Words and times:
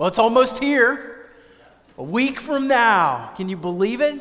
Well, 0.00 0.08
it's 0.08 0.18
almost 0.18 0.58
here. 0.60 1.26
A 1.98 2.02
week 2.02 2.40
from 2.40 2.68
now. 2.68 3.32
Can 3.36 3.50
you 3.50 3.58
believe 3.58 4.00
it? 4.00 4.18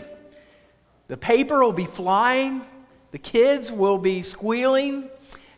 The 1.08 1.16
paper 1.16 1.64
will 1.64 1.72
be 1.72 1.86
flying, 1.86 2.64
the 3.12 3.18
kids 3.18 3.72
will 3.72 3.98
be 3.98 4.22
squealing, 4.22 5.10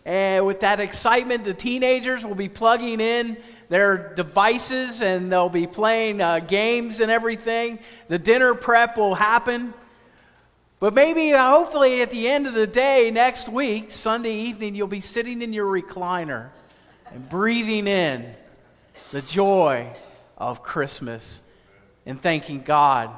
and 0.06 0.46
with 0.46 0.60
that 0.60 0.80
excitement, 0.80 1.44
the 1.44 1.56
teenagers 1.56 2.24
will 2.24 2.36
be 2.36 2.50
plugging 2.50 3.00
in 3.00 3.36
their 3.70 4.14
devices 4.14 5.02
and 5.02 5.32
they'll 5.32 5.50
be 5.50 5.66
playing 5.66 6.22
uh, 6.22 6.38
games 6.38 7.00
and 7.00 7.10
everything. 7.10 7.80
The 8.08 8.20
dinner 8.20 8.54
prep 8.54 8.98
will 8.98 9.16
happen. 9.16 9.74
But 10.80 10.94
maybe, 10.94 11.34
uh, 11.34 11.50
hopefully, 11.50 12.04
at 12.04 12.12
the 12.12 12.28
end 12.28 12.46
of 12.46 12.54
the 12.54 12.68
day 12.68 13.10
next 13.10 13.50
week, 13.50 13.90
Sunday 13.90 14.36
evening, 14.36 14.76
you'll 14.76 14.86
be 14.86 15.02
sitting 15.02 15.42
in 15.42 15.52
your 15.52 15.66
recliner 15.66 16.50
and 17.12 17.28
breathing 17.28 17.88
in 17.88 18.36
the 19.12 19.24
joy 19.24 19.92
of 20.42 20.64
Christmas 20.64 21.44
and 22.04 22.20
thanking 22.20 22.64
God 22.64 23.12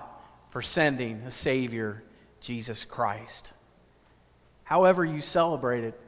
for 0.49 0.61
sending 0.61 1.21
a 1.21 1.31
Savior 1.31 2.03
Jesus 2.41 2.83
Christ. 2.83 3.53
However, 4.65 5.05
you 5.05 5.21
celebrate 5.21 5.85
it, 5.85 5.99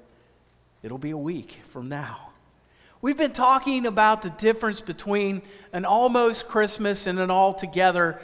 it'll 0.83 0.97
be 0.97 1.11
a 1.11 1.17
week 1.17 1.61
from 1.69 1.87
now. 1.87 2.33
We've 3.01 3.17
been 3.17 3.31
talking 3.31 3.85
about 3.85 4.23
the 4.23 4.29
difference 4.29 4.81
between 4.81 5.41
an 5.71 5.85
almost 5.85 6.49
Christmas 6.49 7.07
and 7.07 7.17
an 7.17 7.31
altogether 7.31 8.19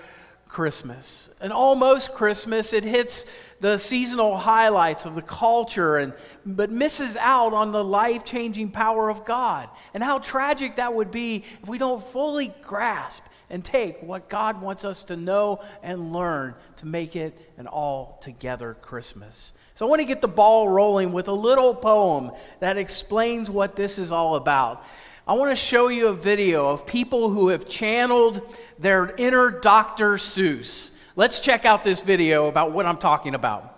Christmas. 0.51 1.29
And 1.39 1.53
almost 1.53 2.13
Christmas, 2.13 2.73
it 2.73 2.83
hits 2.83 3.25
the 3.61 3.77
seasonal 3.77 4.35
highlights 4.35 5.05
of 5.05 5.15
the 5.15 5.21
culture 5.21 5.95
and 5.95 6.13
but 6.45 6.69
misses 6.69 7.15
out 7.15 7.53
on 7.53 7.71
the 7.71 7.81
life-changing 7.81 8.71
power 8.71 9.09
of 9.09 9.23
God. 9.23 9.69
And 9.93 10.03
how 10.03 10.19
tragic 10.19 10.75
that 10.75 10.93
would 10.93 11.09
be 11.09 11.45
if 11.63 11.69
we 11.69 11.77
don't 11.77 12.03
fully 12.03 12.53
grasp 12.63 13.23
and 13.49 13.63
take 13.63 14.01
what 14.03 14.27
God 14.27 14.61
wants 14.61 14.83
us 14.83 15.03
to 15.03 15.15
know 15.15 15.63
and 15.81 16.11
learn 16.11 16.55
to 16.77 16.85
make 16.85 17.15
it 17.15 17.33
an 17.57 17.67
all 17.67 18.17
together 18.21 18.73
Christmas. 18.73 19.53
So 19.75 19.85
I 19.85 19.89
want 19.89 20.01
to 20.01 20.05
get 20.05 20.19
the 20.19 20.27
ball 20.27 20.67
rolling 20.67 21.13
with 21.13 21.29
a 21.29 21.33
little 21.33 21.73
poem 21.73 22.31
that 22.59 22.77
explains 22.77 23.49
what 23.49 23.77
this 23.77 23.97
is 23.97 24.11
all 24.11 24.35
about. 24.35 24.83
I 25.27 25.33
want 25.33 25.51
to 25.51 25.55
show 25.55 25.87
you 25.89 26.07
a 26.07 26.13
video 26.13 26.67
of 26.69 26.87
people 26.87 27.29
who 27.29 27.49
have 27.49 27.67
channeled 27.67 28.41
their 28.79 29.13
inner 29.17 29.51
Dr. 29.51 30.13
Seuss. 30.13 30.91
Let's 31.15 31.39
check 31.39 31.63
out 31.63 31.83
this 31.83 32.01
video 32.01 32.47
about 32.47 32.71
what 32.71 32.87
I'm 32.87 32.97
talking 32.97 33.35
about. 33.35 33.77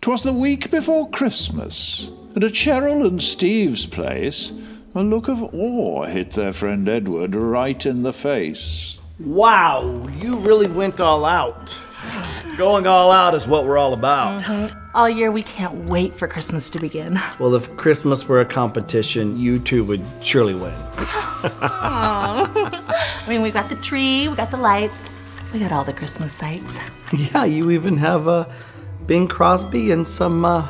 'Twas 0.00 0.22
the 0.22 0.32
week 0.32 0.70
before 0.70 1.10
Christmas, 1.10 2.08
and 2.34 2.42
at 2.42 2.52
Cheryl 2.52 3.06
and 3.06 3.22
Steve's 3.22 3.84
place, 3.84 4.52
a 4.94 5.02
look 5.02 5.28
of 5.28 5.42
awe 5.54 6.06
hit 6.06 6.30
their 6.30 6.54
friend 6.54 6.88
Edward 6.88 7.34
right 7.34 7.84
in 7.84 8.02
the 8.02 8.12
face. 8.14 8.98
Wow, 9.20 10.02
you 10.18 10.36
really 10.36 10.66
went 10.66 10.98
all 10.98 11.26
out. 11.26 11.76
Going 12.56 12.86
all 12.86 13.10
out 13.10 13.34
is 13.34 13.46
what 13.46 13.64
we're 13.64 13.78
all 13.78 13.94
about. 13.94 14.72
All 14.94 15.08
year, 15.08 15.30
we 15.30 15.42
can't 15.42 15.88
wait 15.88 16.18
for 16.18 16.28
Christmas 16.28 16.68
to 16.70 16.78
begin. 16.78 17.18
Well, 17.38 17.54
if 17.54 17.74
Christmas 17.76 18.28
were 18.28 18.40
a 18.40 18.44
competition, 18.44 19.36
you 19.36 19.58
two 19.58 19.84
would 19.84 20.04
surely 20.20 20.54
win. 20.54 20.74
I 21.44 23.24
mean, 23.26 23.42
we've 23.42 23.54
got 23.54 23.68
the 23.68 23.74
tree, 23.76 24.28
we 24.28 24.36
got 24.36 24.50
the 24.50 24.58
lights, 24.58 25.10
we 25.52 25.58
got 25.58 25.72
all 25.72 25.82
the 25.82 25.92
Christmas 25.92 26.34
sights. 26.34 26.78
Yeah, 27.12 27.44
you 27.44 27.70
even 27.70 27.96
have 27.96 28.28
uh, 28.28 28.46
Bing 29.06 29.28
Crosby 29.28 29.90
and 29.90 30.06
some 30.06 30.44
uh, 30.44 30.68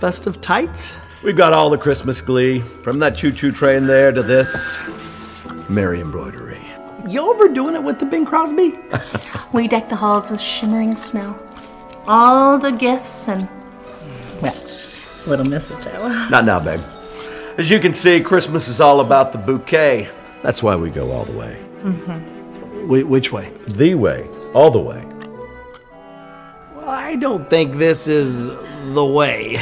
festive 0.00 0.40
tights. 0.40 0.92
We've 1.22 1.36
got 1.36 1.52
all 1.52 1.70
the 1.70 1.78
Christmas 1.78 2.20
glee, 2.20 2.60
from 2.82 2.98
that 2.98 3.16
choo-choo 3.16 3.52
train 3.52 3.86
there 3.86 4.12
to 4.12 4.22
this 4.22 4.76
merry 5.68 6.00
embroidery. 6.00 6.47
You 7.08 7.32
overdoing 7.32 7.74
it 7.74 7.82
with 7.82 7.98
the 7.98 8.06
Bing 8.06 8.26
Crosby? 8.26 8.78
We 9.50 9.66
deck 9.66 9.88
the 9.88 9.96
halls 9.96 10.30
with 10.30 10.42
shimmering 10.42 10.94
snow. 10.94 11.38
All 12.06 12.58
the 12.58 12.70
gifts 12.70 13.28
and, 13.28 13.48
well, 14.42 14.54
little 15.26 15.46
mistletoe. 15.46 16.06
Not 16.28 16.44
now, 16.44 16.60
babe. 16.60 16.80
As 17.56 17.70
you 17.70 17.80
can 17.80 17.94
see, 17.94 18.20
Christmas 18.20 18.68
is 18.68 18.78
all 18.78 19.00
about 19.00 19.32
the 19.32 19.38
bouquet. 19.38 20.10
That's 20.42 20.62
why 20.62 20.76
we 20.76 20.90
go 20.90 21.10
all 21.12 21.24
the 21.24 21.32
way. 21.32 21.58
Mm-hmm. 21.82 22.88
which 22.88 23.32
way? 23.32 23.50
The 23.68 23.94
way. 23.94 24.28
All 24.52 24.70
the 24.70 24.78
way. 24.80 25.02
Well, 26.76 26.90
I 26.90 27.16
don't 27.16 27.48
think 27.48 27.76
this 27.76 28.06
is 28.06 28.48
the 28.92 29.04
way. 29.04 29.56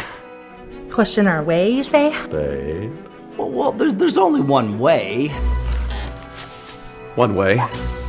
Question 0.90 1.28
our 1.28 1.44
way, 1.44 1.70
you 1.70 1.84
say? 1.84 2.10
Babe. 2.26 2.92
Well, 3.36 3.50
well 3.50 3.70
there's, 3.70 3.94
there's 3.94 4.18
only 4.18 4.40
one 4.40 4.80
way. 4.80 5.30
One 7.16 7.34
way? 7.34 7.58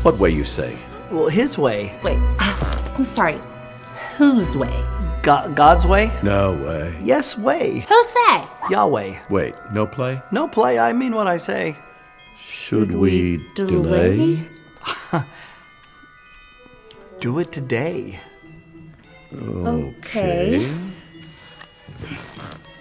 What 0.04 0.18
way 0.20 0.30
you 0.30 0.44
say? 0.46 0.78
Well, 1.10 1.28
his 1.30 1.58
way. 1.58 1.98
Wait, 2.04 2.20
I'm 2.40 3.06
sorry. 3.06 3.40
Whose 4.18 4.56
way? 4.58 4.84
Go- 5.24 5.50
God's 5.56 5.86
way? 5.86 6.12
No 6.24 6.54
way. 6.54 6.98
Yes, 7.02 7.38
way. 7.38 7.86
Who 7.88 8.04
say? 8.04 8.44
Yahweh. 8.70 9.18
Wait, 9.30 9.56
no 9.72 9.88
play? 9.88 10.22
No 10.32 10.48
play, 10.48 10.78
I 10.78 10.92
mean 10.94 11.14
what 11.16 11.28
I 11.28 11.38
say. 11.38 11.78
Should 12.44 12.94
we 12.94 13.42
delay? 13.56 14.46
Do 17.22 17.40
it 17.40 17.52
today. 17.52 18.20
Okay. 19.34 20.70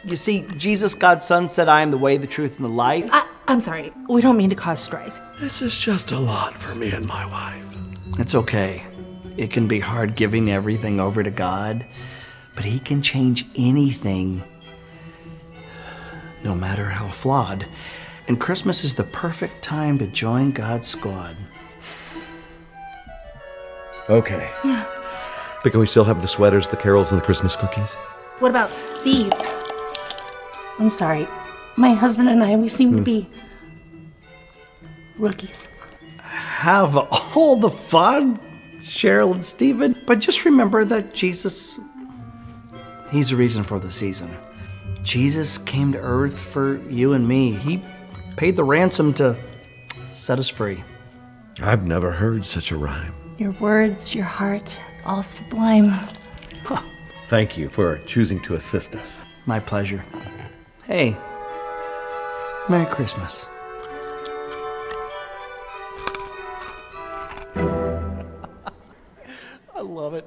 You 0.06 0.14
see, 0.14 0.46
Jesus, 0.56 0.94
God's 0.94 1.26
Son, 1.26 1.48
said, 1.48 1.68
I 1.68 1.82
am 1.82 1.90
the 1.90 1.98
way, 1.98 2.16
the 2.16 2.28
truth, 2.28 2.56
and 2.56 2.64
the 2.64 2.70
light. 2.70 3.08
I, 3.10 3.26
I'm 3.48 3.60
sorry. 3.60 3.92
We 4.08 4.22
don't 4.22 4.36
mean 4.36 4.50
to 4.50 4.56
cause 4.56 4.78
strife. 4.78 5.20
This 5.40 5.60
is 5.60 5.76
just 5.76 6.12
a 6.12 6.18
lot 6.18 6.56
for 6.56 6.76
me 6.76 6.92
and 6.92 7.06
my 7.06 7.26
wife. 7.26 7.76
It's 8.16 8.36
okay. 8.36 8.84
It 9.36 9.50
can 9.50 9.66
be 9.66 9.80
hard 9.80 10.14
giving 10.14 10.48
everything 10.48 11.00
over 11.00 11.24
to 11.24 11.30
God, 11.30 11.84
but 12.54 12.64
He 12.64 12.78
can 12.78 13.02
change 13.02 13.46
anything, 13.56 14.44
no 16.44 16.54
matter 16.54 16.84
how 16.84 17.08
flawed. 17.08 17.66
And 18.28 18.40
Christmas 18.40 18.84
is 18.84 18.94
the 18.94 19.04
perfect 19.04 19.60
time 19.60 19.98
to 19.98 20.06
join 20.06 20.52
God's 20.52 20.86
squad. 20.86 21.36
Okay. 24.08 24.48
But 24.62 25.72
can 25.72 25.80
we 25.80 25.86
still 25.86 26.04
have 26.04 26.22
the 26.22 26.28
sweaters, 26.28 26.68
the 26.68 26.76
carols, 26.76 27.10
and 27.10 27.20
the 27.20 27.24
Christmas 27.24 27.56
cookies? 27.56 27.92
What 28.38 28.50
about 28.50 28.72
these? 29.02 29.32
I'm 30.78 30.90
sorry. 30.90 31.26
My 31.76 31.94
husband 31.94 32.28
and 32.28 32.42
I, 32.42 32.56
we 32.56 32.68
seem 32.68 32.92
to 32.92 32.98
hmm. 32.98 33.04
be 33.04 33.28
rookies. 35.18 35.68
Have 36.18 36.96
all 36.96 37.56
the 37.56 37.70
fun, 37.70 38.38
Cheryl 38.78 39.32
and 39.32 39.44
Stephen. 39.44 39.96
But 40.06 40.18
just 40.18 40.44
remember 40.44 40.84
that 40.84 41.14
Jesus, 41.14 41.78
He's 43.10 43.30
the 43.30 43.36
reason 43.36 43.62
for 43.62 43.78
the 43.78 43.90
season. 43.90 44.34
Jesus 45.02 45.58
came 45.58 45.92
to 45.92 45.98
earth 45.98 46.38
for 46.38 46.78
you 46.88 47.12
and 47.12 47.26
me. 47.26 47.52
He 47.52 47.82
paid 48.36 48.56
the 48.56 48.64
ransom 48.64 49.14
to 49.14 49.36
set 50.10 50.38
us 50.38 50.48
free. 50.48 50.82
I've 51.62 51.86
never 51.86 52.10
heard 52.10 52.44
such 52.44 52.70
a 52.70 52.76
rhyme. 52.76 53.14
Your 53.38 53.52
words, 53.52 54.14
your 54.14 54.24
heart, 54.24 54.76
all 55.04 55.22
sublime. 55.22 55.94
Thank 57.28 57.56
you 57.56 57.68
for 57.68 57.98
choosing 58.06 58.40
to 58.42 58.54
assist 58.54 58.94
us. 58.94 59.18
My 59.46 59.60
pleasure. 59.60 60.04
Hey, 60.86 61.16
Merry 62.68 62.86
Christmas. 62.86 63.48
I 69.74 69.80
love 69.80 70.14
it. 70.14 70.24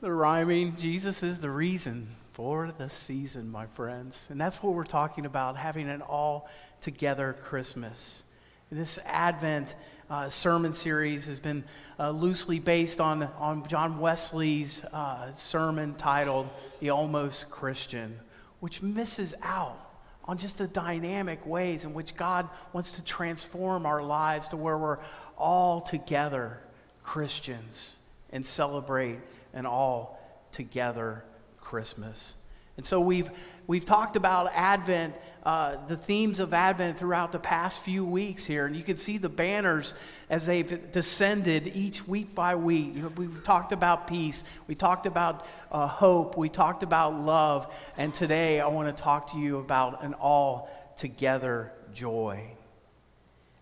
The 0.00 0.10
rhyming, 0.10 0.74
Jesus 0.74 1.22
is 1.22 1.38
the 1.38 1.50
reason 1.50 2.16
for 2.32 2.74
the 2.76 2.90
season, 2.90 3.48
my 3.48 3.66
friends. 3.66 4.26
And 4.28 4.40
that's 4.40 4.60
what 4.60 4.74
we're 4.74 4.82
talking 4.82 5.24
about, 5.24 5.56
having 5.56 5.88
an 5.88 6.02
all 6.02 6.48
together 6.80 7.36
Christmas. 7.40 8.24
This 8.72 8.98
Advent 9.06 9.76
uh, 10.10 10.30
sermon 10.30 10.72
series 10.72 11.26
has 11.26 11.38
been 11.38 11.62
uh, 11.96 12.10
loosely 12.10 12.58
based 12.58 13.00
on, 13.00 13.22
on 13.38 13.68
John 13.68 14.00
Wesley's 14.00 14.84
uh, 14.86 15.32
sermon 15.34 15.94
titled 15.94 16.48
The 16.80 16.90
Almost 16.90 17.50
Christian, 17.50 18.18
which 18.60 18.82
misses 18.82 19.34
out 19.42 19.78
on 20.24 20.38
just 20.38 20.58
the 20.58 20.68
dynamic 20.68 21.44
ways 21.44 21.84
in 21.84 21.94
which 21.94 22.16
God 22.16 22.48
wants 22.72 22.92
to 22.92 23.04
transform 23.04 23.86
our 23.86 24.02
lives 24.02 24.48
to 24.48 24.56
where 24.56 24.78
we're 24.78 24.98
all 25.36 25.80
together 25.80 26.60
Christians 27.02 27.96
and 28.30 28.44
celebrate 28.44 29.18
an 29.52 29.66
all 29.66 30.20
together 30.52 31.24
Christmas. 31.60 32.34
And 32.76 32.86
so 32.86 33.00
we've, 33.00 33.30
we've 33.66 33.84
talked 33.84 34.16
about 34.16 34.50
Advent, 34.54 35.14
uh, 35.44 35.76
the 35.86 35.96
themes 35.96 36.40
of 36.40 36.52
Advent 36.54 36.98
throughout 36.98 37.32
the 37.32 37.38
past 37.38 37.80
few 37.80 38.04
weeks 38.04 38.44
here. 38.44 38.66
And 38.66 38.76
you 38.76 38.82
can 38.82 38.96
see 38.96 39.18
the 39.18 39.28
banners 39.28 39.94
as 40.28 40.46
they've 40.46 40.90
descended 40.92 41.66
each 41.74 42.06
week 42.06 42.34
by 42.34 42.54
week. 42.54 42.96
We've 43.16 43.42
talked 43.42 43.72
about 43.72 44.06
peace, 44.06 44.44
we 44.66 44.74
talked 44.74 45.06
about 45.06 45.46
uh, 45.70 45.86
hope, 45.86 46.36
we 46.36 46.48
talked 46.48 46.82
about 46.82 47.14
love. 47.14 47.72
And 47.96 48.14
today 48.14 48.60
I 48.60 48.68
want 48.68 48.94
to 48.94 49.02
talk 49.02 49.32
to 49.32 49.38
you 49.38 49.58
about 49.58 50.02
an 50.04 50.14
all 50.14 50.68
together 50.96 51.72
joy. 51.92 52.52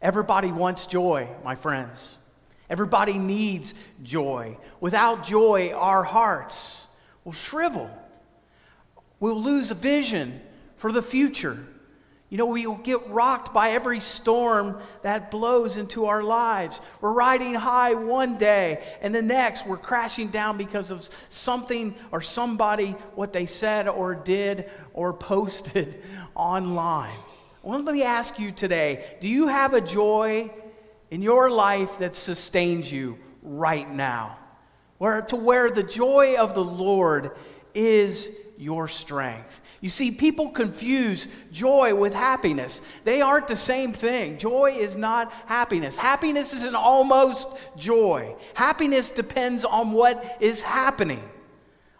Everybody 0.01 0.53
wants 0.53 0.87
joy, 0.87 1.29
my 1.45 1.57
friends. 1.57 2.19
Everybody 2.71 3.19
needs 3.19 3.75
joy. 4.03 4.59
Without 4.81 5.25
joy, 5.25 5.73
our 5.73 6.05
hearts 6.05 6.87
will 7.25 7.33
shrivel. 7.33 7.91
We'll 9.21 9.43
lose 9.43 9.71
a 9.71 9.75
vision 9.75 10.41
for 10.77 10.93
the 10.93 11.03
future. 11.03 11.59
You 12.31 12.37
know, 12.37 12.47
we 12.47 12.67
will 12.67 12.77
get 12.77 13.09
rocked 13.09 13.55
by 13.55 13.71
every 13.71 14.01
storm 14.01 14.79
that 15.03 15.31
blows 15.31 15.79
into 15.79 16.07
our 16.07 16.23
lives. 16.23 16.81
We're 17.01 17.13
riding 17.13 17.55
high 17.55 17.95
one 17.95 18.37
day, 18.37 18.85
and 19.01 19.15
the 19.15 19.23
next 19.23 19.67
we're 19.67 19.79
crashing 19.79 20.29
down 20.29 20.59
because 20.59 20.91
of 20.91 21.09
something 21.31 21.95
or 22.13 22.21
somebody, 22.21 22.91
what 23.15 23.33
they 23.33 23.47
said 23.47 23.89
or 23.89 24.15
did 24.15 24.71
or 24.93 25.15
posted 25.15 26.03
online. 26.35 27.17
Well, 27.63 27.81
let 27.81 27.95
me 27.95 28.03
ask 28.03 28.39
you 28.39 28.51
today 28.51 29.05
do 29.21 29.29
you 29.29 29.49
have 29.49 29.73
a 29.73 29.81
joy 29.81 30.51
in 31.11 31.23
your 31.23 31.51
life 31.51 31.99
that 31.99 32.15
sustains 32.15 32.93
you 32.93 33.19
right 33.43 33.91
now? 33.91 34.39
Where, 34.99 35.23
to 35.23 35.37
where 35.37 35.71
the 35.71 35.83
joy 35.83 36.37
of 36.37 36.55
the 36.55 36.65
Lord 36.65 37.31
is 37.73 38.31
your 38.59 38.89
strength. 38.89 39.61
You 39.81 39.89
see, 39.89 40.11
people 40.11 40.51
confuse 40.51 41.29
joy 41.53 41.95
with 41.95 42.13
happiness. 42.13 42.83
They 43.05 43.23
aren't 43.23 43.47
the 43.47 43.57
same 43.57 43.93
thing. 43.93 44.37
Joy 44.37 44.73
is 44.73 44.97
not 44.97 45.33
happiness. 45.47 45.97
Happiness 45.97 46.53
is 46.53 46.65
an 46.65 46.75
almost 46.75 47.49
joy. 47.77 48.35
Happiness 48.55 49.13
depends 49.13 49.65
on 49.65 49.93
what 49.93 50.37
is 50.41 50.63
happening. 50.63 51.23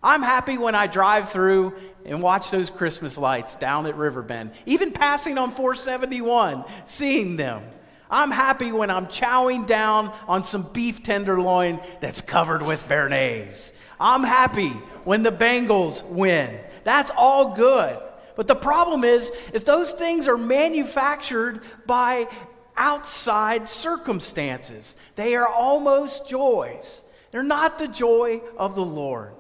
I'm 0.03 0.23
happy 0.23 0.59
when 0.59 0.75
I 0.75 0.89
drive 0.89 1.31
through 1.31 1.75
and 2.05 2.21
watch 2.21 2.51
those 2.51 2.71
Christmas 2.71 3.17
lights 3.17 3.57
down 3.57 3.87
at 3.87 3.97
Riverbend, 3.97 4.53
even 4.67 4.93
passing 4.93 5.39
on 5.39 5.51
471, 5.51 6.65
seeing 6.85 7.37
them. 7.37 7.63
I'm 8.11 8.31
happy 8.31 8.73
when 8.73 8.91
I'm 8.91 9.07
chowing 9.07 9.67
down 9.67 10.13
on 10.27 10.43
some 10.43 10.73
beef 10.73 11.03
tenderloin 11.03 11.81
that's 12.01 12.23
covered 12.23 12.63
with 12.63 12.87
béarnaise. 12.89 13.73
I'm 14.01 14.23
happy 14.23 14.71
when 15.05 15.23
the 15.23 15.33
Bengals 15.33 16.05
win. 16.07 16.59
That's 16.85 17.11
all 17.17 17.55
good. 17.55 17.99
But 18.37 18.47
the 18.47 18.55
problem 18.55 19.03
is, 19.03 19.31
is 19.53 19.65
those 19.65 19.93
things 19.93 20.29
are 20.29 20.39
manufactured 20.39 21.61
by 21.87 22.29
outside 22.77 23.69
circumstances. 23.69 24.97
They 25.17 25.35
are 25.35 25.49
almost 25.49 26.29
joys. 26.29 27.03
They're 27.33 27.43
not 27.43 27.79
the 27.79 27.89
joy 27.89 28.41
of 28.57 28.75
the 28.75 28.85
Lord. 28.85 29.33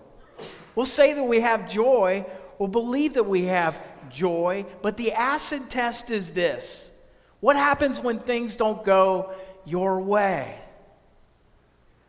We'll 0.74 0.86
say 0.86 1.12
that 1.12 1.22
we 1.22 1.40
have 1.40 1.70
joy, 1.70 2.26
we'll 2.58 2.68
believe 2.68 3.14
that 3.14 3.24
we 3.24 3.44
have 3.44 3.80
joy, 4.10 4.66
but 4.82 4.96
the 4.96 5.12
acid 5.12 5.70
test 5.70 6.10
is 6.10 6.32
this. 6.32 6.92
What 7.40 7.56
happens 7.56 8.00
when 8.00 8.18
things 8.18 8.56
don't 8.56 8.84
go 8.84 9.32
your 9.64 10.00
way? 10.00 10.58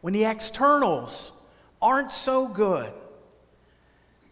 When 0.01 0.13
the 0.13 0.25
externals 0.25 1.31
aren't 1.81 2.11
so 2.11 2.47
good? 2.47 2.93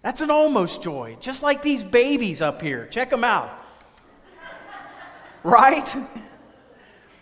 That's 0.01 0.21
an 0.21 0.31
almost 0.31 0.83
joy, 0.83 1.17
just 1.19 1.43
like 1.43 1.61
these 1.61 1.83
babies 1.83 2.41
up 2.41 2.61
here. 2.61 2.85
Check 2.87 3.09
them 3.09 3.23
out. 3.23 3.51
Right? 5.43 5.95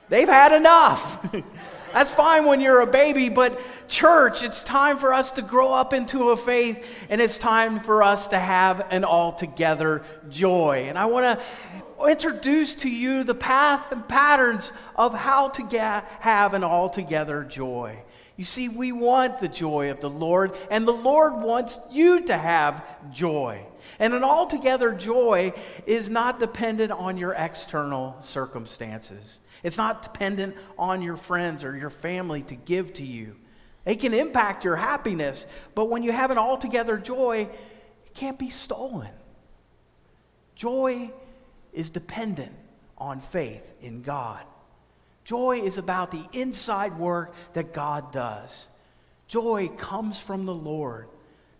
They've 0.10 0.27
had 0.27 0.51
enough. 0.51 1.25
That's 1.94 2.12
fine 2.12 2.45
when 2.45 2.60
you're 2.60 2.81
a 2.81 2.88
baby, 2.88 3.30
but 3.30 3.60
church, 3.88 4.44
it's 4.44 4.63
time 4.66 4.98
for 4.98 5.13
us 5.13 5.31
to 5.33 5.42
grow 5.42 5.72
up 5.72 5.94
into 5.94 6.31
a 6.31 6.36
faith 6.36 6.86
and 7.10 7.22
it's 7.22 7.38
time 7.38 7.80
for 7.80 8.04
us 8.04 8.27
to 8.27 8.38
have 8.38 8.86
an 8.92 9.06
altogether 9.06 10.04
joy. 10.30 10.88
And 10.89 10.98
I 10.98 11.06
want 11.06 11.39
to 11.39 11.45
introduce 12.03 12.75
to 12.75 12.89
you 12.89 13.24
the 13.24 13.36
path 13.36 13.92
and 13.92 14.07
patterns 14.07 14.71
of 14.95 15.13
how 15.13 15.50
to 15.50 15.63
get, 15.63 16.06
have 16.19 16.53
an 16.53 16.63
altogether 16.63 17.44
joy. 17.44 18.03
You 18.38 18.44
see, 18.44 18.68
we 18.68 18.92
want 18.92 19.39
the 19.39 19.47
joy 19.47 19.92
of 19.92 20.01
the 20.01 20.09
Lord, 20.09 20.56
and 20.69 20.86
the 20.86 20.92
Lord 20.92 21.42
wants 21.42 21.80
you 21.89 22.25
to 22.25 22.38
have 22.38 22.86
joy. 23.12 23.65
And 23.97 24.13
an 24.13 24.24
altogether 24.24 24.92
joy 24.92 25.53
is 25.86 26.09
not 26.09 26.39
dependent 26.39 26.92
on 26.92 27.18
your 27.18 27.33
external 27.33 28.18
circumstances. 28.19 29.39
It's 29.63 29.77
not 29.77 30.01
dependent 30.01 30.57
on 30.77 31.01
your 31.01 31.15
friends 31.15 31.63
or 31.63 31.77
your 31.77 31.89
family 31.89 32.44
to 32.44 32.56
give 32.56 32.94
to 32.94 33.06
you. 33.06 33.38
They 33.86 33.95
can 33.95 34.13
impact 34.13 34.65
your 34.65 34.75
happiness, 34.75 35.45
but 35.74 35.89
when 35.89 36.03
you 36.03 36.12
have 36.12 36.31
an 36.31 36.38
altogether 36.38 36.98
joy, 36.98 37.48
it 38.06 38.13
can't 38.13 38.38
be 38.38 38.50
stolen. 38.50 39.12
Joy 40.56 41.12
is 41.75 41.89
dependent 41.89 42.54
on 42.98 43.19
faith 43.19 43.74
in 43.81 44.01
God. 44.01 44.44
Joy 45.24 45.57
is 45.62 45.77
about 45.77 46.12
the 46.12 46.25
inside 46.33 46.98
work 46.98 47.33
that 47.54 47.74
God 47.74 48.12
does. 48.12 48.68
Joy 49.27 49.69
comes 49.69 50.19
from 50.19 50.45
the 50.45 50.54
Lord. 50.54 51.07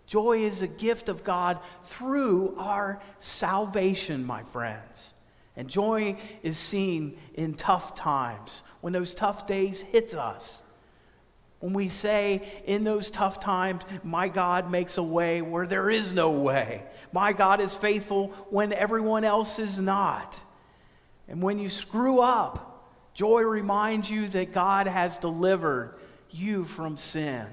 Joy 0.06 0.40
is 0.40 0.62
a 0.62 0.68
gift 0.68 1.10
of 1.10 1.24
God 1.24 1.60
through 1.84 2.56
our 2.58 3.02
salvation, 3.20 4.26
my 4.26 4.44
friends. 4.44 5.14
And 5.56 5.68
joy 5.68 6.18
is 6.44 6.58
seen 6.58 7.18
in 7.34 7.56
tough 7.56 7.96
times, 7.96 8.64
when 8.82 8.94
those 8.94 9.16
tough 9.16 9.48
days 9.48 9.82
hits 9.82 10.14
us. 10.14 10.62
When 11.66 11.74
we 11.74 11.90
say 11.90 12.44
in 12.68 12.84
those 12.84 13.10
tough 13.10 13.40
times, 13.40 13.82
my 14.04 14.28
God 14.28 14.70
makes 14.70 15.00
a 15.00 15.04
way 15.04 15.42
where 15.42 15.66
there 15.66 15.90
is 15.90 16.14
no 16.14 16.30
way. 16.30 16.84
My 17.12 17.34
God 17.34 17.60
is 17.60 17.76
faithful 17.76 18.28
when 18.52 18.72
everyone 18.72 19.24
else 19.24 19.58
is 19.58 19.80
not. 19.80 20.40
And 21.28 21.42
when 21.42 21.58
you 21.58 21.70
screw 21.70 22.20
up, 22.20 22.88
Joy 23.16 23.42
reminds 23.42 24.12
you 24.12 24.28
that 24.28 24.54
God 24.54 24.86
has 24.86 25.18
delivered 25.18 25.96
you 26.30 26.66
from 26.66 26.98
sin, 26.98 27.48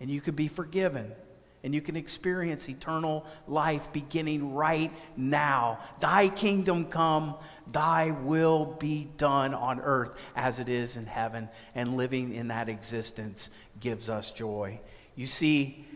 and 0.00 0.10
you 0.10 0.20
can 0.20 0.34
be 0.34 0.48
forgiven, 0.48 1.12
and 1.62 1.74
you 1.74 1.80
can 1.80 1.96
experience 1.96 2.68
eternal 2.68 3.26
life 3.46 3.92
beginning 3.92 4.54
right 4.54 4.92
now. 5.16 5.78
Thy 6.00 6.28
kingdom 6.28 6.86
come, 6.86 7.34
thy 7.70 8.10
will 8.10 8.76
be 8.78 9.08
done 9.16 9.54
on 9.54 9.80
earth 9.80 10.18
as 10.34 10.58
it 10.58 10.68
is 10.68 10.96
in 10.96 11.06
heaven, 11.06 11.48
and 11.74 11.96
living 11.96 12.34
in 12.34 12.48
that 12.48 12.68
existence 12.68 13.50
gives 13.78 14.08
us 14.08 14.32
joy. 14.32 14.80
You 15.16 15.26
see, 15.26 15.86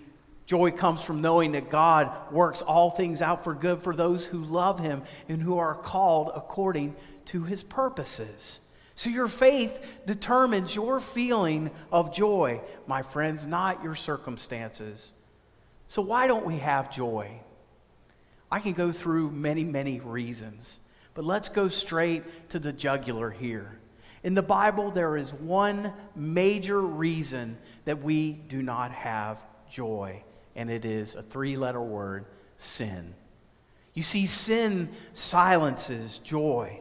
Joy 0.46 0.72
comes 0.72 1.02
from 1.02 1.22
knowing 1.22 1.52
that 1.52 1.70
God 1.70 2.30
works 2.30 2.60
all 2.60 2.90
things 2.90 3.22
out 3.22 3.44
for 3.44 3.54
good 3.54 3.80
for 3.80 3.96
those 3.96 4.26
who 4.26 4.44
love 4.44 4.78
Him 4.78 5.02
and 5.28 5.40
who 5.40 5.58
are 5.58 5.74
called 5.74 6.32
according 6.34 6.94
to 7.26 7.44
His 7.44 7.62
purposes. 7.62 8.60
So 8.94 9.10
your 9.10 9.28
faith 9.28 10.02
determines 10.06 10.74
your 10.74 11.00
feeling 11.00 11.70
of 11.90 12.14
joy, 12.14 12.60
my 12.86 13.02
friends, 13.02 13.46
not 13.46 13.82
your 13.82 13.94
circumstances. 13.94 15.14
So 15.86 16.02
why 16.02 16.26
don't 16.26 16.46
we 16.46 16.58
have 16.58 16.90
joy? 16.90 17.40
I 18.50 18.60
can 18.60 18.72
go 18.72 18.92
through 18.92 19.30
many, 19.30 19.64
many 19.64 20.00
reasons, 20.00 20.80
but 21.14 21.24
let's 21.24 21.48
go 21.48 21.68
straight 21.68 22.50
to 22.50 22.58
the 22.58 22.72
jugular 22.72 23.30
here. 23.30 23.78
In 24.22 24.34
the 24.34 24.42
Bible, 24.42 24.90
there 24.90 25.16
is 25.16 25.34
one 25.34 25.92
major 26.16 26.80
reason 26.80 27.58
that 27.84 28.02
we 28.02 28.32
do 28.32 28.62
not 28.62 28.90
have 28.92 29.38
joy, 29.68 30.22
and 30.56 30.70
it 30.70 30.84
is 30.84 31.14
a 31.14 31.22
three 31.22 31.56
letter 31.56 31.82
word 31.82 32.24
sin. 32.56 33.14
You 33.92 34.02
see, 34.02 34.26
sin 34.26 34.88
silences 35.12 36.18
joy. 36.18 36.80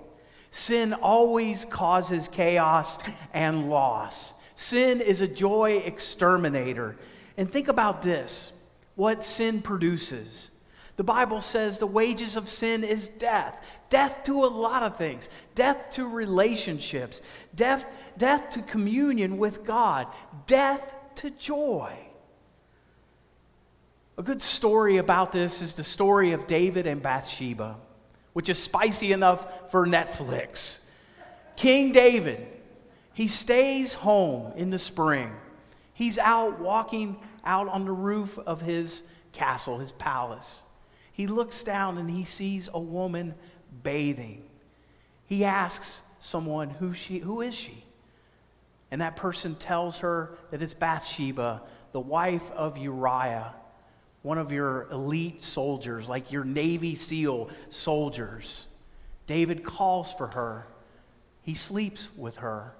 Sin 0.51 0.93
always 0.93 1.65
causes 1.65 2.27
chaos 2.27 2.98
and 3.33 3.69
loss. 3.69 4.33
Sin 4.55 5.01
is 5.01 5.22
a 5.22 5.27
joy 5.27 5.77
exterminator. 5.86 6.95
And 7.38 7.50
think 7.50 7.67
about 7.67 8.03
this 8.03 8.53
what 8.95 9.23
sin 9.23 9.62
produces. 9.62 10.51
The 10.95 11.03
Bible 11.03 11.41
says 11.41 11.79
the 11.79 11.88
wages 11.88 12.35
of 12.35 12.47
sin 12.47 12.83
is 12.83 13.07
death. 13.07 13.65
Death 13.89 14.23
to 14.25 14.45
a 14.45 14.47
lot 14.47 14.83
of 14.83 14.97
things. 14.97 15.27
Death 15.55 15.89
to 15.91 16.07
relationships. 16.07 17.21
Death, 17.55 17.85
death 18.17 18.51
to 18.51 18.62
communion 18.62 19.38
with 19.38 19.65
God. 19.65 20.07
Death 20.45 20.93
to 21.15 21.31
joy. 21.31 21.91
A 24.17 24.23
good 24.23 24.41
story 24.41 24.97
about 24.97 25.31
this 25.31 25.62
is 25.63 25.73
the 25.73 25.83
story 25.83 26.33
of 26.33 26.45
David 26.45 26.85
and 26.85 27.01
Bathsheba 27.01 27.77
which 28.33 28.50
is 28.50 28.62
spicy 28.62 29.12
enough 29.12 29.71
for 29.71 29.85
Netflix. 29.85 30.81
King 31.55 31.91
David, 31.91 32.45
he 33.13 33.27
stays 33.27 33.93
home 33.93 34.51
in 34.55 34.71
the 34.71 34.79
spring. 34.79 35.31
He's 35.93 36.17
out 36.17 36.59
walking 36.59 37.19
out 37.43 37.67
on 37.67 37.85
the 37.85 37.91
roof 37.91 38.38
of 38.39 38.62
his 38.62 39.03
castle, 39.31 39.77
his 39.77 39.91
palace. 39.91 40.63
He 41.12 41.27
looks 41.27 41.63
down 41.63 41.97
and 41.97 42.09
he 42.09 42.23
sees 42.23 42.69
a 42.73 42.79
woman 42.79 43.35
bathing. 43.83 44.43
He 45.25 45.45
asks 45.45 46.01
someone, 46.19 46.69
who, 46.69 46.93
she, 46.93 47.19
who 47.19 47.41
is 47.41 47.53
she? 47.53 47.83
And 48.91 49.01
that 49.01 49.15
person 49.15 49.55
tells 49.55 50.00
her 50.00 50.38
that 50.51 50.62
it's 50.62 50.73
Bathsheba, 50.73 51.62
the 51.91 52.00
wife 52.00 52.51
of 52.51 52.77
Uriah 52.77 53.53
one 54.23 54.38
of 54.38 54.51
your 54.51 54.88
elite 54.89 55.41
soldiers, 55.41 56.09
like 56.09 56.31
your 56.31 56.45
Navy 56.45 56.95
SEAL 56.95 57.50
soldiers. 57.69 58.65
David 59.27 59.63
calls 59.63 60.12
for 60.12 60.27
her 60.27 60.65
He 61.43 61.53
sleeps 61.53 62.09
with 62.17 62.38
her. 62.38 62.73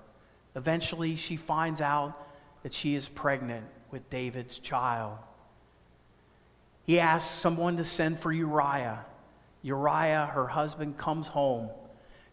Eventually, 0.56 1.16
she 1.16 1.36
finds 1.36 1.82
out 1.82 2.18
that 2.64 2.74
she 2.74 2.96
is 2.96 3.10
pregnant 3.10 3.66
with 3.94 4.10
David's 4.10 4.58
child. 4.58 5.20
He 6.86 7.00
asks 7.00 7.32
someone 7.32 7.78
to 7.78 7.86
send 7.86 8.20
for 8.20 8.32
Uriah. 8.32 9.06
Uriah, 9.62 10.30
her 10.34 10.48
husband, 10.48 10.98
comes 10.98 11.28
home. 11.28 11.70